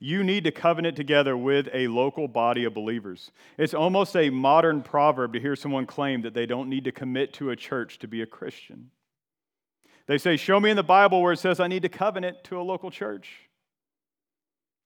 you 0.00 0.22
need 0.22 0.44
to 0.44 0.50
covenant 0.50 0.96
together 0.96 1.36
with 1.36 1.68
a 1.72 1.88
local 1.88 2.28
body 2.28 2.64
of 2.64 2.74
believers. 2.74 3.32
It's 3.56 3.74
almost 3.74 4.14
a 4.16 4.30
modern 4.30 4.82
proverb 4.82 5.32
to 5.32 5.40
hear 5.40 5.56
someone 5.56 5.86
claim 5.86 6.22
that 6.22 6.34
they 6.34 6.46
don't 6.46 6.68
need 6.68 6.84
to 6.84 6.92
commit 6.92 7.32
to 7.34 7.50
a 7.50 7.56
church 7.56 7.98
to 8.00 8.08
be 8.08 8.22
a 8.22 8.26
Christian. 8.26 8.90
They 10.06 10.18
say, 10.18 10.36
Show 10.36 10.60
me 10.60 10.70
in 10.70 10.76
the 10.76 10.82
Bible 10.82 11.20
where 11.20 11.32
it 11.32 11.38
says 11.38 11.58
I 11.58 11.66
need 11.66 11.82
to 11.82 11.88
covenant 11.88 12.44
to 12.44 12.60
a 12.60 12.62
local 12.62 12.90
church. 12.90 13.48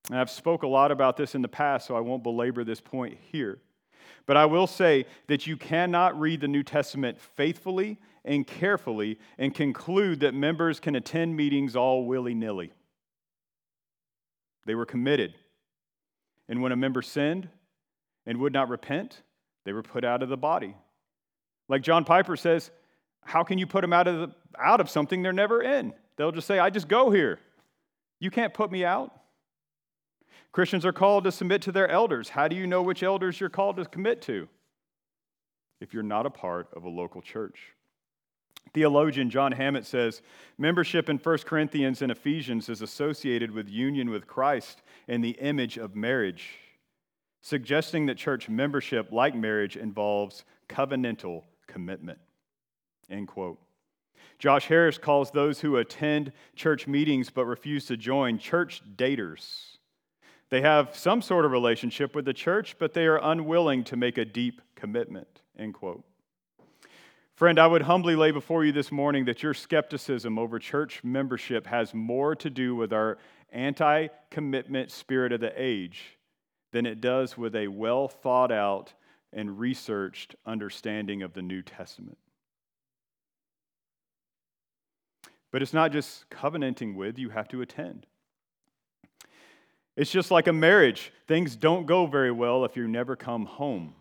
And 0.08 0.18
I've 0.18 0.30
spoke 0.30 0.62
a 0.62 0.68
lot 0.68 0.90
about 0.90 1.16
this 1.16 1.34
in 1.34 1.42
the 1.42 1.48
past, 1.48 1.86
so 1.86 1.94
I 1.94 2.00
won't 2.00 2.24
belabor 2.24 2.64
this 2.64 2.80
point 2.80 3.18
here. 3.30 3.60
But 4.26 4.36
I 4.36 4.46
will 4.46 4.66
say 4.66 5.06
that 5.28 5.46
you 5.46 5.56
cannot 5.56 6.18
read 6.18 6.40
the 6.40 6.48
New 6.48 6.62
Testament 6.62 7.20
faithfully 7.20 7.98
and 8.24 8.46
carefully 8.46 9.18
and 9.38 9.54
conclude 9.54 10.20
that 10.20 10.34
members 10.34 10.80
can 10.80 10.96
attend 10.96 11.36
meetings 11.36 11.76
all 11.76 12.06
willy 12.06 12.34
nilly. 12.34 12.72
They 14.66 14.74
were 14.74 14.86
committed. 14.86 15.34
And 16.48 16.62
when 16.62 16.72
a 16.72 16.76
member 16.76 17.02
sinned 17.02 17.48
and 18.26 18.38
would 18.38 18.52
not 18.52 18.68
repent, 18.68 19.22
they 19.64 19.72
were 19.72 19.82
put 19.82 20.04
out 20.04 20.22
of 20.22 20.28
the 20.28 20.36
body. 20.36 20.76
Like 21.68 21.82
John 21.82 22.04
Piper 22.04 22.36
says, 22.36 22.70
how 23.24 23.44
can 23.44 23.58
you 23.58 23.66
put 23.66 23.80
them 23.82 23.92
out 23.92 24.08
of, 24.08 24.18
the, 24.18 24.34
out 24.60 24.80
of 24.80 24.90
something 24.90 25.22
they're 25.22 25.32
never 25.32 25.62
in? 25.62 25.94
They'll 26.16 26.32
just 26.32 26.46
say, 26.46 26.58
I 26.58 26.70
just 26.70 26.88
go 26.88 27.10
here. 27.10 27.38
You 28.20 28.30
can't 28.30 28.52
put 28.52 28.70
me 28.70 28.84
out. 28.84 29.12
Christians 30.52 30.84
are 30.84 30.92
called 30.92 31.24
to 31.24 31.32
submit 31.32 31.62
to 31.62 31.72
their 31.72 31.88
elders. 31.88 32.28
How 32.28 32.46
do 32.46 32.56
you 32.56 32.66
know 32.66 32.82
which 32.82 33.02
elders 33.02 33.40
you're 33.40 33.48
called 33.48 33.76
to 33.76 33.84
commit 33.86 34.20
to? 34.22 34.48
If 35.80 35.94
you're 35.94 36.02
not 36.02 36.26
a 36.26 36.30
part 36.30 36.68
of 36.74 36.84
a 36.84 36.88
local 36.88 37.22
church. 37.22 37.58
Theologian 38.74 39.28
John 39.28 39.52
Hammett 39.52 39.84
says 39.84 40.22
membership 40.56 41.08
in 41.08 41.18
1 41.18 41.38
Corinthians 41.38 42.00
and 42.00 42.10
Ephesians 42.10 42.68
is 42.68 42.80
associated 42.80 43.50
with 43.50 43.68
union 43.68 44.10
with 44.10 44.26
Christ 44.26 44.82
and 45.08 45.22
the 45.22 45.32
image 45.40 45.76
of 45.76 45.94
marriage, 45.94 46.58
suggesting 47.42 48.06
that 48.06 48.16
church 48.16 48.48
membership, 48.48 49.12
like 49.12 49.34
marriage, 49.34 49.76
involves 49.76 50.44
covenantal 50.68 51.42
commitment. 51.66 52.18
End 53.10 53.28
quote. 53.28 53.58
Josh 54.38 54.66
Harris 54.66 54.98
calls 54.98 55.30
those 55.30 55.60
who 55.60 55.76
attend 55.76 56.32
church 56.56 56.86
meetings 56.86 57.30
but 57.30 57.44
refuse 57.44 57.86
to 57.86 57.96
join 57.96 58.38
church 58.38 58.82
daters. 58.96 59.76
They 60.48 60.60
have 60.62 60.96
some 60.96 61.22
sort 61.22 61.44
of 61.44 61.52
relationship 61.52 62.14
with 62.14 62.24
the 62.24 62.34
church, 62.34 62.76
but 62.78 62.92
they 62.92 63.06
are 63.06 63.20
unwilling 63.22 63.84
to 63.84 63.96
make 63.96 64.18
a 64.18 64.24
deep 64.24 64.60
commitment. 64.74 65.40
End 65.58 65.74
quote. 65.74 66.04
Friend, 67.42 67.58
I 67.58 67.66
would 67.66 67.82
humbly 67.82 68.14
lay 68.14 68.30
before 68.30 68.64
you 68.64 68.70
this 68.70 68.92
morning 68.92 69.24
that 69.24 69.42
your 69.42 69.52
skepticism 69.52 70.38
over 70.38 70.60
church 70.60 71.02
membership 71.02 71.66
has 71.66 71.92
more 71.92 72.36
to 72.36 72.48
do 72.48 72.76
with 72.76 72.92
our 72.92 73.18
anti 73.50 74.06
commitment 74.30 74.92
spirit 74.92 75.32
of 75.32 75.40
the 75.40 75.52
age 75.56 76.18
than 76.70 76.86
it 76.86 77.00
does 77.00 77.36
with 77.36 77.56
a 77.56 77.66
well 77.66 78.06
thought 78.06 78.52
out 78.52 78.92
and 79.32 79.58
researched 79.58 80.36
understanding 80.46 81.20
of 81.20 81.32
the 81.32 81.42
New 81.42 81.62
Testament. 81.62 82.16
But 85.50 85.62
it's 85.62 85.74
not 85.74 85.90
just 85.90 86.30
covenanting 86.30 86.94
with, 86.94 87.18
you 87.18 87.30
have 87.30 87.48
to 87.48 87.60
attend. 87.60 88.06
It's 89.96 90.12
just 90.12 90.30
like 90.30 90.46
a 90.46 90.52
marriage. 90.52 91.12
Things 91.26 91.56
don't 91.56 91.86
go 91.86 92.06
very 92.06 92.30
well 92.30 92.64
if 92.64 92.76
you 92.76 92.86
never 92.86 93.16
come 93.16 93.46
home. 93.46 93.94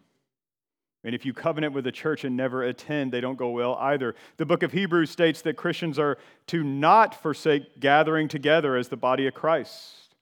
And 1.04 1.16
if 1.16 1.26
you 1.26 1.34
covenant 1.34 1.74
with 1.74 1.84
the 1.84 1.92
church 1.92 2.24
and 2.24 2.38
never 2.38 2.64
attend, 2.64 3.12
they 3.12 3.22
don't 3.22 3.38
go 3.38 3.50
well 3.50 3.76
either. 3.76 4.14
The 4.38 4.46
book 4.46 4.62
of 4.62 4.72
Hebrews 4.72 5.10
states 5.10 5.42
that 5.42 5.58
Christians 5.58 5.98
are 5.98 6.18
to 6.48 6.64
not 6.64 7.20
forsake 7.20 7.80
gathering 7.80 8.28
together 8.28 8.76
as 8.76 8.88
the 8.88 8.98
body 8.98 9.26
of 9.26 9.34
Christ. 9.34 10.16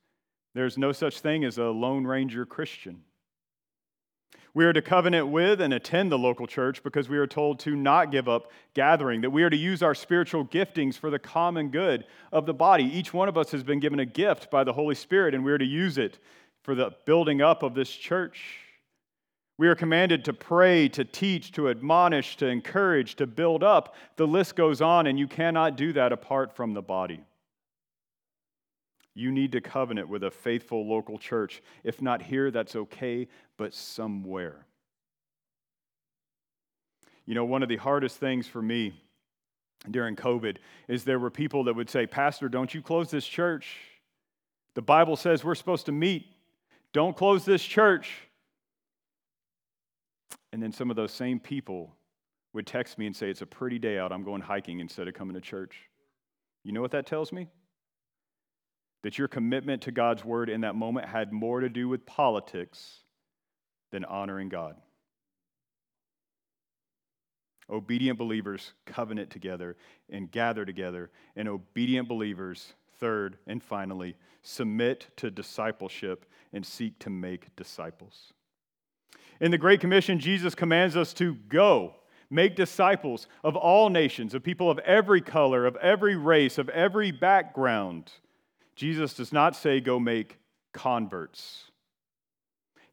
There's 0.53 0.77
no 0.77 0.91
such 0.91 1.19
thing 1.19 1.43
as 1.43 1.57
a 1.57 1.65
Lone 1.65 2.07
Ranger 2.07 2.45
Christian. 2.45 3.03
We 4.53 4.65
are 4.65 4.73
to 4.73 4.81
covenant 4.81 5.27
with 5.27 5.61
and 5.61 5.73
attend 5.73 6.11
the 6.11 6.17
local 6.17 6.47
church 6.47 6.81
because 6.81 7.07
we 7.07 7.17
are 7.17 7.27
told 7.27 7.59
to 7.59 7.75
not 7.75 8.11
give 8.11 8.27
up 8.27 8.51
gathering, 8.73 9.21
that 9.21 9.29
we 9.29 9.43
are 9.43 9.49
to 9.49 9.57
use 9.57 9.83
our 9.83 9.93
spiritual 9.93 10.43
giftings 10.45 10.97
for 10.97 11.11
the 11.11 11.19
common 11.19 11.69
good 11.69 12.05
of 12.31 12.45
the 12.45 12.53
body. 12.53 12.83
Each 12.83 13.13
one 13.13 13.29
of 13.29 13.37
us 13.37 13.51
has 13.51 13.63
been 13.63 13.79
given 13.79 13.99
a 13.99 14.05
gift 14.05 14.49
by 14.49 14.63
the 14.63 14.73
Holy 14.73 14.95
Spirit, 14.95 15.35
and 15.35 15.45
we 15.45 15.51
are 15.51 15.57
to 15.57 15.65
use 15.65 15.97
it 15.97 16.17
for 16.63 16.73
the 16.73 16.95
building 17.05 17.41
up 17.41 17.61
of 17.61 17.75
this 17.75 17.91
church. 17.91 18.61
We 19.59 19.67
are 19.67 19.75
commanded 19.75 20.23
to 20.23 20.31
pray, 20.31 20.87
to 20.87 21.03
teach, 21.03 21.51
to 21.51 21.67
admonish, 21.67 22.37
to 22.37 22.47
encourage, 22.47 23.15
to 23.15 23.27
build 23.27 23.61
up. 23.61 23.93
The 24.15 24.25
list 24.25 24.55
goes 24.55 24.79
on, 24.79 25.05
and 25.05 25.19
you 25.19 25.27
cannot 25.27 25.75
do 25.75 25.91
that 25.91 26.13
apart 26.13 26.55
from 26.55 26.73
the 26.73 26.81
body. 26.81 27.19
You 29.13 29.33
need 29.33 29.51
to 29.51 29.59
covenant 29.59 30.07
with 30.07 30.23
a 30.23 30.31
faithful 30.31 30.87
local 30.87 31.17
church. 31.17 31.61
If 31.83 32.01
not 32.01 32.21
here, 32.21 32.51
that's 32.51 32.77
okay, 32.77 33.27
but 33.57 33.73
somewhere. 33.73 34.65
You 37.25 37.35
know, 37.35 37.43
one 37.43 37.61
of 37.61 37.67
the 37.67 37.75
hardest 37.75 38.15
things 38.15 38.47
for 38.47 38.61
me 38.61 38.93
during 39.91 40.15
COVID 40.15 40.55
is 40.87 41.03
there 41.03 41.19
were 41.19 41.29
people 41.29 41.65
that 41.65 41.75
would 41.75 41.89
say, 41.89 42.07
Pastor, 42.07 42.47
don't 42.47 42.73
you 42.73 42.81
close 42.81 43.11
this 43.11 43.27
church. 43.27 43.75
The 44.75 44.81
Bible 44.81 45.17
says 45.17 45.43
we're 45.43 45.53
supposed 45.53 45.87
to 45.87 45.91
meet. 45.91 46.27
Don't 46.93 47.17
close 47.17 47.43
this 47.43 47.61
church. 47.61 48.28
And 50.51 50.61
then 50.61 50.71
some 50.71 50.89
of 50.89 50.95
those 50.95 51.11
same 51.11 51.39
people 51.39 51.95
would 52.53 52.65
text 52.65 52.97
me 52.97 53.05
and 53.05 53.15
say, 53.15 53.29
It's 53.29 53.41
a 53.41 53.45
pretty 53.45 53.79
day 53.79 53.97
out. 53.99 54.11
I'm 54.11 54.23
going 54.23 54.41
hiking 54.41 54.79
instead 54.79 55.07
of 55.07 55.13
coming 55.13 55.35
to 55.35 55.41
church. 55.41 55.75
You 56.63 56.71
know 56.71 56.81
what 56.81 56.91
that 56.91 57.05
tells 57.05 57.31
me? 57.31 57.47
that 59.03 59.17
your 59.17 59.27
commitment 59.27 59.83
to 59.83 59.91
God's 59.91 60.25
word 60.25 60.49
in 60.49 60.61
that 60.61 60.75
moment 60.75 61.07
had 61.07 61.31
more 61.31 61.61
to 61.61 61.69
do 61.69 61.87
with 61.87 62.05
politics 62.05 62.99
than 63.91 64.05
honoring 64.05 64.49
God. 64.49 64.75
Obedient 67.69 68.17
believers 68.17 68.73
covenant 68.85 69.29
together 69.29 69.77
and 70.09 70.31
gather 70.31 70.65
together, 70.65 71.11
and 71.35 71.47
obedient 71.47 72.07
believers, 72.07 72.73
third 72.99 73.37
and 73.47 73.63
finally, 73.63 74.15
submit 74.41 75.07
to 75.17 75.29
discipleship 75.29 76.25
and 76.51 76.65
seek 76.65 76.97
to 76.99 77.09
make 77.09 77.55
disciples. 77.55 78.33
In 79.39 79.51
the 79.51 79.57
Great 79.57 79.79
Commission, 79.79 80.19
Jesus 80.19 80.55
commands 80.55 80.97
us 80.97 81.13
to 81.13 81.35
go, 81.47 81.95
make 82.29 82.55
disciples 82.55 83.27
of 83.43 83.55
all 83.55 83.89
nations, 83.89 84.33
of 84.33 84.43
people 84.43 84.69
of 84.69 84.79
every 84.79 85.21
color, 85.21 85.65
of 85.65 85.75
every 85.77 86.15
race, 86.15 86.57
of 86.57 86.69
every 86.69 87.11
background 87.11 88.11
Jesus 88.79 89.13
does 89.13 89.33
not 89.33 89.57
say, 89.57 89.81
go 89.81 89.99
make 89.99 90.39
converts. 90.71 91.65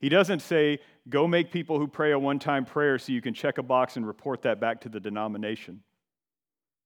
He 0.00 0.09
doesn't 0.09 0.40
say, 0.40 0.80
go 1.09 1.28
make 1.28 1.52
people 1.52 1.78
who 1.78 1.87
pray 1.87 2.11
a 2.11 2.18
one 2.18 2.40
time 2.40 2.64
prayer 2.64 2.98
so 2.98 3.12
you 3.12 3.22
can 3.22 3.32
check 3.32 3.59
a 3.59 3.62
box 3.62 3.96
and 3.96 4.04
report 4.04 4.42
that 4.42 4.59
back 4.59 4.80
to 4.80 4.88
the 4.88 4.98
denomination, 4.98 5.85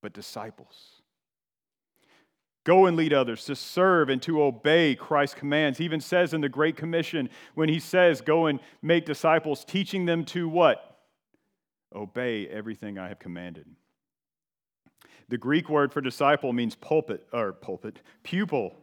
but 0.03 0.13
disciples. 0.13 1.00
Go 2.63 2.85
and 2.85 2.95
lead 2.95 3.11
others 3.11 3.45
to 3.45 3.55
serve 3.55 4.09
and 4.09 4.21
to 4.21 4.43
obey 4.43 4.95
Christ's 4.95 5.35
commands. 5.35 5.79
He 5.79 5.85
even 5.85 5.99
says 5.99 6.33
in 6.33 6.41
the 6.41 6.49
Great 6.49 6.77
Commission, 6.77 7.29
when 7.55 7.69
he 7.69 7.79
says, 7.79 8.21
Go 8.21 8.45
and 8.45 8.59
make 8.81 9.05
disciples, 9.05 9.65
teaching 9.65 10.05
them 10.05 10.23
to 10.25 10.47
what? 10.47 10.99
Obey 11.93 12.47
everything 12.47 12.99
I 12.99 13.07
have 13.07 13.19
commanded. 13.19 13.65
The 15.29 15.37
Greek 15.37 15.69
word 15.69 15.91
for 15.91 16.01
disciple 16.01 16.53
means 16.53 16.75
pulpit, 16.75 17.25
or 17.33 17.51
pulpit, 17.53 18.01
pupil, 18.21 18.75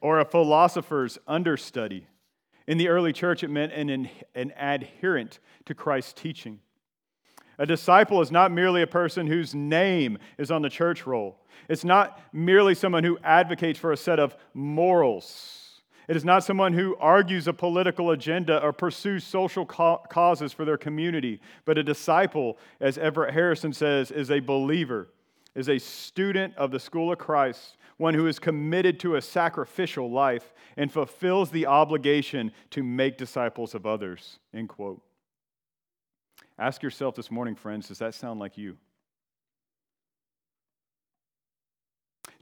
or 0.00 0.18
a 0.18 0.24
philosopher's 0.24 1.18
understudy. 1.28 2.08
In 2.66 2.78
the 2.78 2.88
early 2.88 3.12
church, 3.12 3.44
it 3.44 3.50
meant 3.50 3.72
an, 3.72 4.08
an 4.34 4.52
adherent 4.58 5.38
to 5.66 5.74
Christ's 5.74 6.12
teaching. 6.12 6.60
A 7.58 7.66
disciple 7.66 8.20
is 8.20 8.30
not 8.30 8.52
merely 8.52 8.82
a 8.82 8.86
person 8.86 9.26
whose 9.26 9.54
name 9.54 10.18
is 10.38 10.50
on 10.50 10.62
the 10.62 10.68
church 10.68 11.06
roll. 11.06 11.38
It's 11.68 11.84
not 11.84 12.20
merely 12.32 12.74
someone 12.74 13.04
who 13.04 13.18
advocates 13.24 13.78
for 13.78 13.92
a 13.92 13.96
set 13.96 14.18
of 14.18 14.36
morals. 14.54 15.80
It 16.08 16.16
is 16.16 16.24
not 16.24 16.44
someone 16.44 16.72
who 16.72 16.96
argues 16.96 17.48
a 17.48 17.52
political 17.52 18.12
agenda 18.12 18.62
or 18.62 18.72
pursues 18.72 19.24
social 19.24 19.64
causes 19.64 20.52
for 20.52 20.64
their 20.64 20.76
community. 20.76 21.40
But 21.64 21.78
a 21.78 21.82
disciple, 21.82 22.58
as 22.80 22.98
Everett 22.98 23.34
Harrison 23.34 23.72
says, 23.72 24.10
is 24.10 24.30
a 24.30 24.38
believer, 24.38 25.08
is 25.54 25.68
a 25.68 25.78
student 25.78 26.54
of 26.56 26.70
the 26.70 26.78
school 26.78 27.10
of 27.10 27.18
Christ 27.18 27.76
one 27.96 28.14
who 28.14 28.26
is 28.26 28.38
committed 28.38 29.00
to 29.00 29.16
a 29.16 29.22
sacrificial 29.22 30.10
life 30.10 30.52
and 30.76 30.92
fulfills 30.92 31.50
the 31.50 31.66
obligation 31.66 32.52
to 32.70 32.82
make 32.82 33.16
disciples 33.16 33.74
of 33.74 33.86
others. 33.86 34.38
End 34.52 34.68
quote. 34.68 35.02
Ask 36.58 36.82
yourself 36.82 37.14
this 37.14 37.30
morning, 37.30 37.54
friends, 37.54 37.88
does 37.88 37.98
that 37.98 38.14
sound 38.14 38.40
like 38.40 38.56
you? 38.56 38.76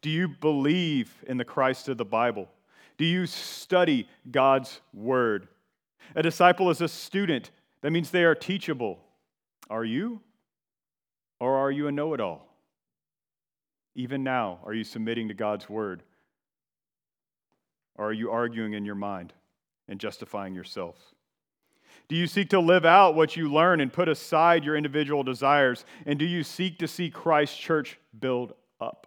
Do 0.02 0.10
you 0.10 0.28
believe 0.28 1.12
in 1.26 1.38
the 1.38 1.44
Christ 1.44 1.88
of 1.88 1.96
the 1.96 2.04
Bible? 2.04 2.48
Do 2.98 3.04
you 3.04 3.26
study 3.26 4.06
God's 4.30 4.80
word? 4.92 5.48
A 6.14 6.22
disciple 6.22 6.70
is 6.70 6.80
a 6.80 6.88
student. 6.88 7.50
That 7.80 7.90
means 7.90 8.10
they 8.10 8.24
are 8.24 8.34
teachable. 8.34 9.00
Are 9.68 9.84
you? 9.84 10.20
Or 11.40 11.56
are 11.56 11.70
you 11.70 11.88
a 11.88 11.92
know 11.92 12.14
it 12.14 12.20
all? 12.20 12.46
Even 13.94 14.22
now, 14.22 14.60
are 14.64 14.74
you 14.74 14.84
submitting 14.84 15.28
to 15.28 15.34
God's 15.34 15.68
word? 15.68 16.02
Or 17.96 18.08
are 18.08 18.12
you 18.12 18.30
arguing 18.30 18.74
in 18.74 18.84
your 18.84 18.94
mind 18.94 19.32
and 19.88 19.98
justifying 19.98 20.54
yourself? 20.54 21.13
Do 22.08 22.16
you 22.16 22.26
seek 22.26 22.50
to 22.50 22.60
live 22.60 22.84
out 22.84 23.14
what 23.14 23.36
you 23.36 23.52
learn 23.52 23.80
and 23.80 23.92
put 23.92 24.08
aside 24.08 24.64
your 24.64 24.76
individual 24.76 25.22
desires? 25.22 25.84
And 26.06 26.18
do 26.18 26.24
you 26.24 26.42
seek 26.42 26.78
to 26.78 26.88
see 26.88 27.10
Christ's 27.10 27.56
church 27.56 27.98
build 28.18 28.52
up? 28.80 29.06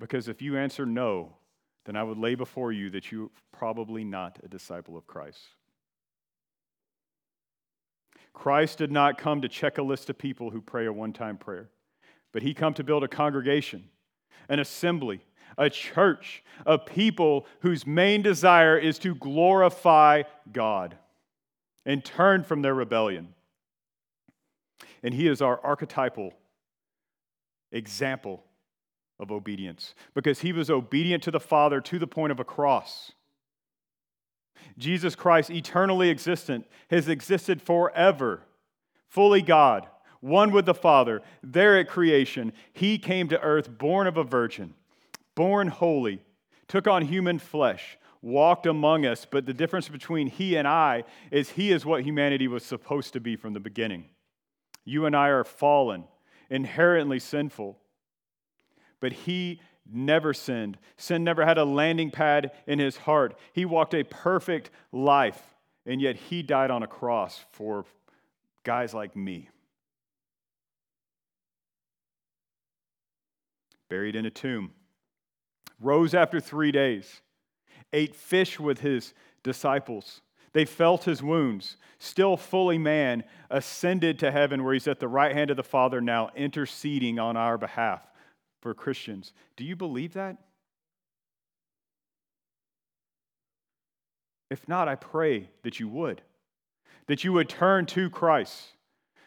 Because 0.00 0.28
if 0.28 0.42
you 0.42 0.56
answer 0.56 0.84
no, 0.84 1.36
then 1.86 1.96
I 1.96 2.02
would 2.02 2.18
lay 2.18 2.34
before 2.34 2.72
you 2.72 2.90
that 2.90 3.12
you're 3.12 3.30
probably 3.52 4.02
not 4.04 4.38
a 4.42 4.48
disciple 4.48 4.96
of 4.96 5.06
Christ. 5.06 5.40
Christ 8.32 8.78
did 8.78 8.90
not 8.90 9.16
come 9.16 9.42
to 9.42 9.48
check 9.48 9.78
a 9.78 9.82
list 9.82 10.10
of 10.10 10.18
people 10.18 10.50
who 10.50 10.60
pray 10.60 10.86
a 10.86 10.92
one 10.92 11.12
time 11.12 11.36
prayer 11.36 11.70
but 12.34 12.42
he 12.42 12.52
come 12.52 12.74
to 12.74 12.84
build 12.84 13.04
a 13.04 13.08
congregation, 13.08 13.84
an 14.48 14.58
assembly, 14.58 15.20
a 15.56 15.70
church 15.70 16.42
a 16.66 16.76
people 16.76 17.46
whose 17.60 17.86
main 17.86 18.22
desire 18.22 18.76
is 18.76 18.98
to 18.98 19.14
glorify 19.14 20.24
God 20.52 20.98
and 21.84 22.04
turn 22.04 22.44
from 22.44 22.62
their 22.62 22.74
rebellion. 22.74 23.34
And 25.02 25.14
he 25.14 25.28
is 25.28 25.42
our 25.42 25.60
archetypal 25.62 26.32
example 27.72 28.44
of 29.18 29.30
obedience 29.30 29.94
because 30.14 30.40
he 30.40 30.52
was 30.52 30.70
obedient 30.70 31.22
to 31.24 31.30
the 31.30 31.40
Father 31.40 31.80
to 31.80 31.98
the 31.98 32.06
point 32.06 32.32
of 32.32 32.40
a 32.40 32.44
cross. 32.44 33.12
Jesus 34.78 35.14
Christ, 35.14 35.50
eternally 35.50 36.10
existent, 36.10 36.66
has 36.90 37.08
existed 37.08 37.60
forever, 37.60 38.42
fully 39.08 39.42
God, 39.42 39.86
one 40.20 40.52
with 40.52 40.66
the 40.66 40.74
Father, 40.74 41.22
there 41.42 41.78
at 41.78 41.88
creation. 41.88 42.52
He 42.72 42.98
came 42.98 43.28
to 43.28 43.40
earth 43.40 43.76
born 43.76 44.06
of 44.06 44.16
a 44.16 44.24
virgin, 44.24 44.74
born 45.34 45.68
holy, 45.68 46.22
took 46.66 46.88
on 46.88 47.02
human 47.02 47.38
flesh, 47.38 47.98
walked 48.24 48.66
among 48.66 49.06
us. 49.06 49.26
But 49.30 49.46
the 49.46 49.54
difference 49.54 49.88
between 49.88 50.26
he 50.26 50.56
and 50.56 50.66
I 50.66 51.04
is 51.30 51.50
he 51.50 51.70
is 51.70 51.84
what 51.84 52.02
humanity 52.02 52.48
was 52.48 52.64
supposed 52.64 53.12
to 53.12 53.20
be 53.20 53.36
from 53.36 53.52
the 53.52 53.60
beginning. 53.60 54.06
You 54.84 55.06
and 55.06 55.14
I 55.14 55.28
are 55.28 55.44
fallen, 55.44 56.04
inherently 56.50 57.18
sinful. 57.18 57.78
But 59.00 59.12
he 59.12 59.60
never 59.90 60.32
sinned. 60.32 60.78
Sin 60.96 61.24
never 61.24 61.44
had 61.44 61.58
a 61.58 61.64
landing 61.64 62.10
pad 62.10 62.52
in 62.66 62.78
his 62.78 62.96
heart. 62.96 63.38
He 63.52 63.64
walked 63.64 63.94
a 63.94 64.02
perfect 64.02 64.70
life, 64.90 65.40
and 65.84 66.00
yet 66.00 66.16
he 66.16 66.42
died 66.42 66.70
on 66.70 66.82
a 66.82 66.88
cross 66.88 67.44
for 67.52 67.84
guys 68.64 68.94
like 68.94 69.14
me. 69.14 69.50
buried 73.94 74.16
in 74.16 74.26
a 74.26 74.30
tomb, 74.30 74.72
rose 75.78 76.14
after 76.14 76.40
three 76.40 76.72
days, 76.72 77.22
ate 77.94 78.14
fish 78.14 78.60
with 78.60 78.80
his 78.80 79.14
disciples. 79.42 80.20
They 80.52 80.64
felt 80.64 81.04
his 81.04 81.22
wounds, 81.22 81.76
still 81.98 82.36
fully 82.36 82.78
man, 82.78 83.24
ascended 83.50 84.18
to 84.18 84.30
heaven 84.30 84.62
where 84.62 84.74
he's 84.74 84.86
at 84.86 85.00
the 85.00 85.08
right 85.08 85.34
hand 85.34 85.50
of 85.50 85.56
the 85.56 85.62
Father 85.62 86.00
now, 86.00 86.30
interceding 86.36 87.18
on 87.18 87.36
our 87.36 87.56
behalf 87.56 88.02
for 88.60 88.74
Christians. 88.74 89.32
Do 89.56 89.64
you 89.64 89.76
believe 89.76 90.12
that? 90.14 90.36
If 94.50 94.68
not, 94.68 94.86
I 94.86 94.94
pray 94.94 95.50
that 95.62 95.80
you 95.80 95.88
would, 95.88 96.22
that 97.06 97.24
you 97.24 97.32
would 97.32 97.48
turn 97.48 97.86
to 97.86 98.10
Christ 98.10 98.73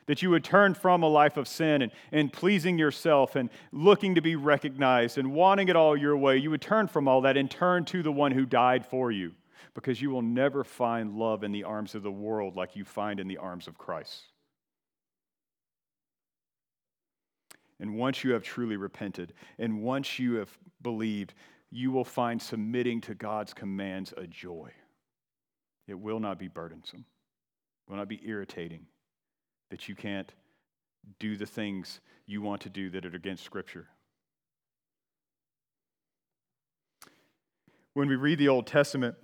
that 0.08 0.22
you 0.22 0.30
would 0.30 0.44
turn 0.44 0.74
from 0.74 1.04
a 1.04 1.08
life 1.08 1.38
of 1.38 1.48
sin 1.48 1.82
and, 1.82 1.92
and 2.12 2.34
pleasing 2.34 2.78
yourself 2.80 3.36
and 3.36 3.50
looking 3.72 4.16
to 4.16 4.22
be 4.22 4.36
recognized 4.36 5.18
and 5.18 5.34
wanting 5.34 5.68
it 5.68 5.76
all 5.76 5.96
your 5.96 6.18
way. 6.18 6.38
You 6.38 6.50
would 6.50 6.62
turn 6.62 6.88
from 6.88 7.08
all 7.08 7.22
that 7.22 7.38
and 7.38 7.52
turn 7.52 7.86
to 7.86 8.02
the 8.02 8.12
one 8.12 8.32
who 8.32 8.46
died 8.46 8.86
for 8.86 9.12
you, 9.12 9.34
because 9.76 10.02
you 10.02 10.10
will 10.10 10.22
never 10.22 10.64
find 10.64 11.14
love 11.14 11.44
in 11.44 11.52
the 11.52 11.66
arms 11.66 11.94
of 11.94 12.04
the 12.04 12.12
world 12.12 12.56
like 12.56 12.76
you 12.76 12.86
find 12.86 13.20
in 13.20 13.28
the 13.28 13.38
arms 13.38 13.68
of 13.68 13.78
Christ. 13.78 14.24
And 17.80 17.96
once 17.96 18.24
you 18.24 18.32
have 18.32 18.42
truly 18.42 18.78
repented, 18.78 19.34
and 19.60 19.84
once 19.84 20.18
you 20.18 20.36
have 20.36 20.58
believed, 20.82 21.36
you 21.70 21.92
will 21.92 22.06
find 22.06 22.42
submitting 22.42 23.02
to 23.02 23.14
God's 23.14 23.54
commands 23.54 24.14
a 24.18 24.26
joy. 24.26 24.72
It 25.86 26.00
will 26.00 26.20
not 26.20 26.40
be 26.40 26.48
burdensome, 26.48 27.06
it 27.88 27.92
will 27.92 27.98
not 27.98 28.08
be 28.08 28.22
irritating 28.26 28.88
that 29.70 29.88
you 29.88 29.96
can't 29.96 30.34
do 31.20 31.38
the 31.38 31.46
things 31.46 32.00
you 32.26 32.42
want 32.42 32.62
to 32.62 32.70
do 32.70 32.90
that 32.90 33.06
are 33.06 33.16
against 33.16 33.44
Scripture. 33.44 33.88
When 37.94 38.08
we 38.08 38.16
read 38.16 38.38
the 38.38 38.50
Old 38.50 38.68
Testament, 38.68 39.16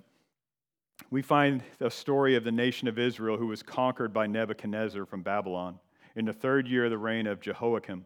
we 1.10 1.22
find 1.22 1.62
the 1.78 1.90
story 1.90 2.34
of 2.34 2.44
the 2.44 2.52
nation 2.52 2.88
of 2.88 2.98
Israel 2.98 3.36
who 3.36 3.46
was 3.46 3.62
conquered 3.62 4.12
by 4.12 4.26
Nebuchadnezzar 4.26 5.06
from 5.06 5.22
Babylon 5.22 5.78
in 6.16 6.24
the 6.24 6.32
third 6.32 6.66
year 6.66 6.84
of 6.84 6.90
the 6.90 6.98
reign 6.98 7.26
of 7.26 7.40
Jehoiakim. 7.40 8.04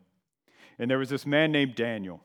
And 0.79 0.91
there 0.91 0.99
was 0.99 1.09
this 1.09 1.27
man 1.27 1.53
named 1.53 1.75
Daniel. 1.75 2.23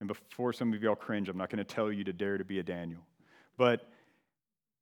And 0.00 0.08
before 0.08 0.52
some 0.52 0.72
of 0.72 0.82
y'all 0.82 0.94
cringe, 0.94 1.28
I'm 1.28 1.36
not 1.36 1.50
going 1.50 1.58
to 1.58 1.64
tell 1.64 1.92
you 1.92 2.04
to 2.04 2.12
dare 2.12 2.38
to 2.38 2.44
be 2.44 2.58
a 2.58 2.62
Daniel. 2.62 3.00
But 3.56 3.90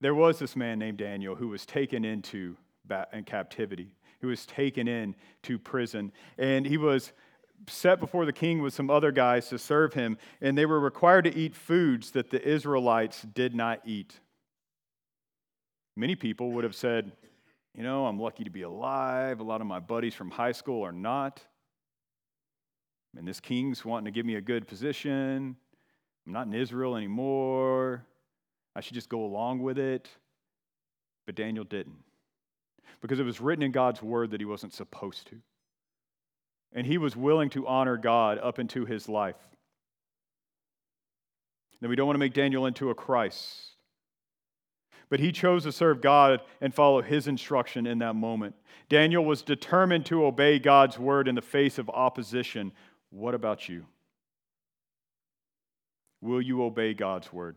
there 0.00 0.14
was 0.14 0.38
this 0.38 0.54
man 0.54 0.78
named 0.78 0.98
Daniel 0.98 1.34
who 1.34 1.48
was 1.48 1.66
taken 1.66 2.04
into 2.04 2.56
in 3.12 3.24
captivity, 3.24 3.92
who 4.20 4.28
was 4.28 4.46
taken 4.46 4.88
in 4.88 5.14
to 5.42 5.58
prison, 5.58 6.12
and 6.36 6.66
he 6.66 6.76
was 6.76 7.12
set 7.66 8.00
before 8.00 8.24
the 8.24 8.32
king 8.32 8.62
with 8.62 8.72
some 8.72 8.90
other 8.90 9.12
guys 9.12 9.48
to 9.48 9.58
serve 9.58 9.94
him, 9.94 10.18
and 10.40 10.56
they 10.56 10.66
were 10.66 10.80
required 10.80 11.24
to 11.24 11.36
eat 11.36 11.54
foods 11.54 12.12
that 12.12 12.30
the 12.30 12.46
Israelites 12.46 13.22
did 13.22 13.54
not 13.54 13.80
eat. 13.84 14.20
Many 15.96 16.14
people 16.14 16.52
would 16.52 16.64
have 16.64 16.76
said, 16.76 17.12
You 17.74 17.82
know, 17.82 18.06
I'm 18.06 18.20
lucky 18.20 18.44
to 18.44 18.50
be 18.50 18.62
alive. 18.62 19.40
A 19.40 19.42
lot 19.42 19.60
of 19.60 19.66
my 19.66 19.80
buddies 19.80 20.14
from 20.14 20.30
high 20.30 20.52
school 20.52 20.84
are 20.84 20.92
not. 20.92 21.42
And 23.16 23.26
this 23.26 23.40
king's 23.40 23.84
wanting 23.84 24.04
to 24.04 24.10
give 24.10 24.24
me 24.24 24.36
a 24.36 24.40
good 24.40 24.68
position. 24.68 25.56
I'm 26.26 26.32
not 26.32 26.46
in 26.46 26.54
Israel 26.54 26.96
anymore. 26.96 28.04
I 28.76 28.80
should 28.80 28.94
just 28.94 29.08
go 29.08 29.24
along 29.24 29.60
with 29.60 29.78
it. 29.78 30.08
But 31.26 31.34
Daniel 31.34 31.64
didn't. 31.64 32.04
Because 33.00 33.20
it 33.20 33.24
was 33.24 33.40
written 33.40 33.62
in 33.62 33.72
God's 33.72 34.02
word 34.02 34.30
that 34.30 34.40
he 34.40 34.44
wasn't 34.44 34.74
supposed 34.74 35.28
to. 35.28 35.36
And 36.72 36.86
he 36.86 36.98
was 36.98 37.16
willing 37.16 37.50
to 37.50 37.66
honor 37.66 37.96
God 37.96 38.38
up 38.38 38.58
into 38.58 38.84
his 38.84 39.08
life. 39.08 39.36
Now, 41.80 41.88
we 41.88 41.96
don't 41.96 42.06
want 42.06 42.16
to 42.16 42.20
make 42.20 42.34
Daniel 42.34 42.66
into 42.66 42.90
a 42.90 42.94
Christ. 42.94 43.76
But 45.10 45.20
he 45.20 45.32
chose 45.32 45.62
to 45.62 45.72
serve 45.72 46.00
God 46.00 46.42
and 46.60 46.74
follow 46.74 47.00
his 47.00 47.28
instruction 47.28 47.86
in 47.86 47.98
that 48.00 48.14
moment. 48.14 48.54
Daniel 48.88 49.24
was 49.24 49.42
determined 49.42 50.04
to 50.06 50.24
obey 50.24 50.58
God's 50.58 50.98
word 50.98 51.28
in 51.28 51.34
the 51.34 51.42
face 51.42 51.78
of 51.78 51.88
opposition. 51.88 52.72
What 53.10 53.34
about 53.34 53.68
you? 53.68 53.86
Will 56.20 56.42
you 56.42 56.62
obey 56.62 56.94
God's 56.94 57.32
word? 57.32 57.56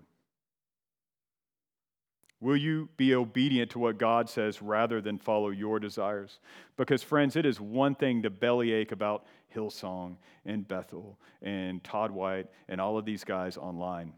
Will 2.42 2.58
you 2.58 2.90
be 2.98 3.14
obedient 3.14 3.70
to 3.72 3.80
what 3.80 4.00
God 4.00 4.28
says 4.28 4.64
rather 4.64 5.00
than 5.00 5.20
follow 5.20 5.50
your 5.52 5.80
desires? 5.80 6.40
Because, 6.76 7.04
friends, 7.04 7.36
it 7.36 7.46
is 7.46 7.62
one 7.62 7.94
thing 7.94 8.24
to 8.24 8.32
bellyache 8.32 8.92
about 8.92 9.26
Hillsong 9.56 10.16
and 10.44 10.68
Bethel 10.68 11.20
and 11.44 11.84
Todd 11.84 12.10
White 12.10 12.48
and 12.68 12.82
all 12.82 12.98
of 12.98 13.06
these 13.06 13.24
guys 13.24 13.58
online. 13.58 14.14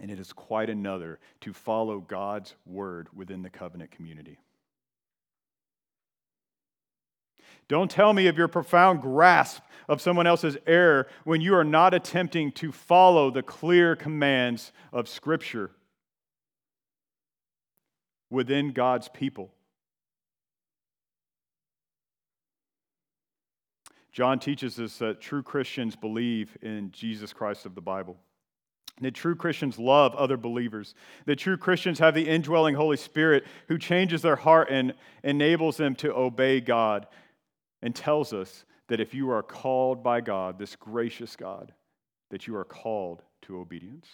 And 0.00 0.10
it 0.10 0.18
is 0.18 0.32
quite 0.32 0.70
another 0.70 1.20
to 1.42 1.52
follow 1.52 2.00
God's 2.00 2.54
word 2.66 3.08
within 3.14 3.42
the 3.42 3.50
covenant 3.50 3.92
community. 3.92 4.40
Don't 7.68 7.90
tell 7.90 8.12
me 8.12 8.26
of 8.26 8.36
your 8.36 8.48
profound 8.48 9.02
grasp 9.02 9.62
of 9.88 10.00
someone 10.00 10.26
else's 10.26 10.56
error 10.66 11.06
when 11.22 11.40
you 11.40 11.54
are 11.54 11.62
not 11.62 11.94
attempting 11.94 12.50
to 12.52 12.72
follow 12.72 13.30
the 13.30 13.44
clear 13.44 13.94
commands 13.94 14.72
of 14.92 15.08
Scripture 15.08 15.70
within 18.30 18.72
God's 18.72 19.08
people. 19.08 19.50
John 24.12 24.38
teaches 24.38 24.78
us 24.80 24.98
that 24.98 25.20
true 25.20 25.42
Christians 25.42 25.94
believe 25.94 26.56
in 26.62 26.90
Jesus 26.92 27.32
Christ 27.32 27.66
of 27.66 27.74
the 27.74 27.80
Bible. 27.80 28.16
That 29.00 29.14
true 29.14 29.34
Christians 29.34 29.78
love 29.78 30.14
other 30.14 30.36
believers. 30.36 30.94
That 31.26 31.38
true 31.38 31.56
Christians 31.56 31.98
have 32.00 32.14
the 32.14 32.28
indwelling 32.28 32.74
Holy 32.74 32.96
Spirit 32.96 33.44
who 33.68 33.78
changes 33.78 34.20
their 34.20 34.36
heart 34.36 34.68
and 34.70 34.94
enables 35.22 35.76
them 35.76 35.94
to 35.96 36.14
obey 36.14 36.60
God 36.60 37.06
and 37.82 37.94
tells 37.94 38.32
us 38.32 38.64
that 38.88 39.00
if 39.00 39.14
you 39.14 39.30
are 39.30 39.42
called 39.42 40.02
by 40.02 40.20
God, 40.20 40.58
this 40.58 40.76
gracious 40.76 41.36
God, 41.36 41.72
that 42.30 42.46
you 42.46 42.56
are 42.56 42.64
called 42.64 43.22
to 43.42 43.58
obedience. 43.58 44.08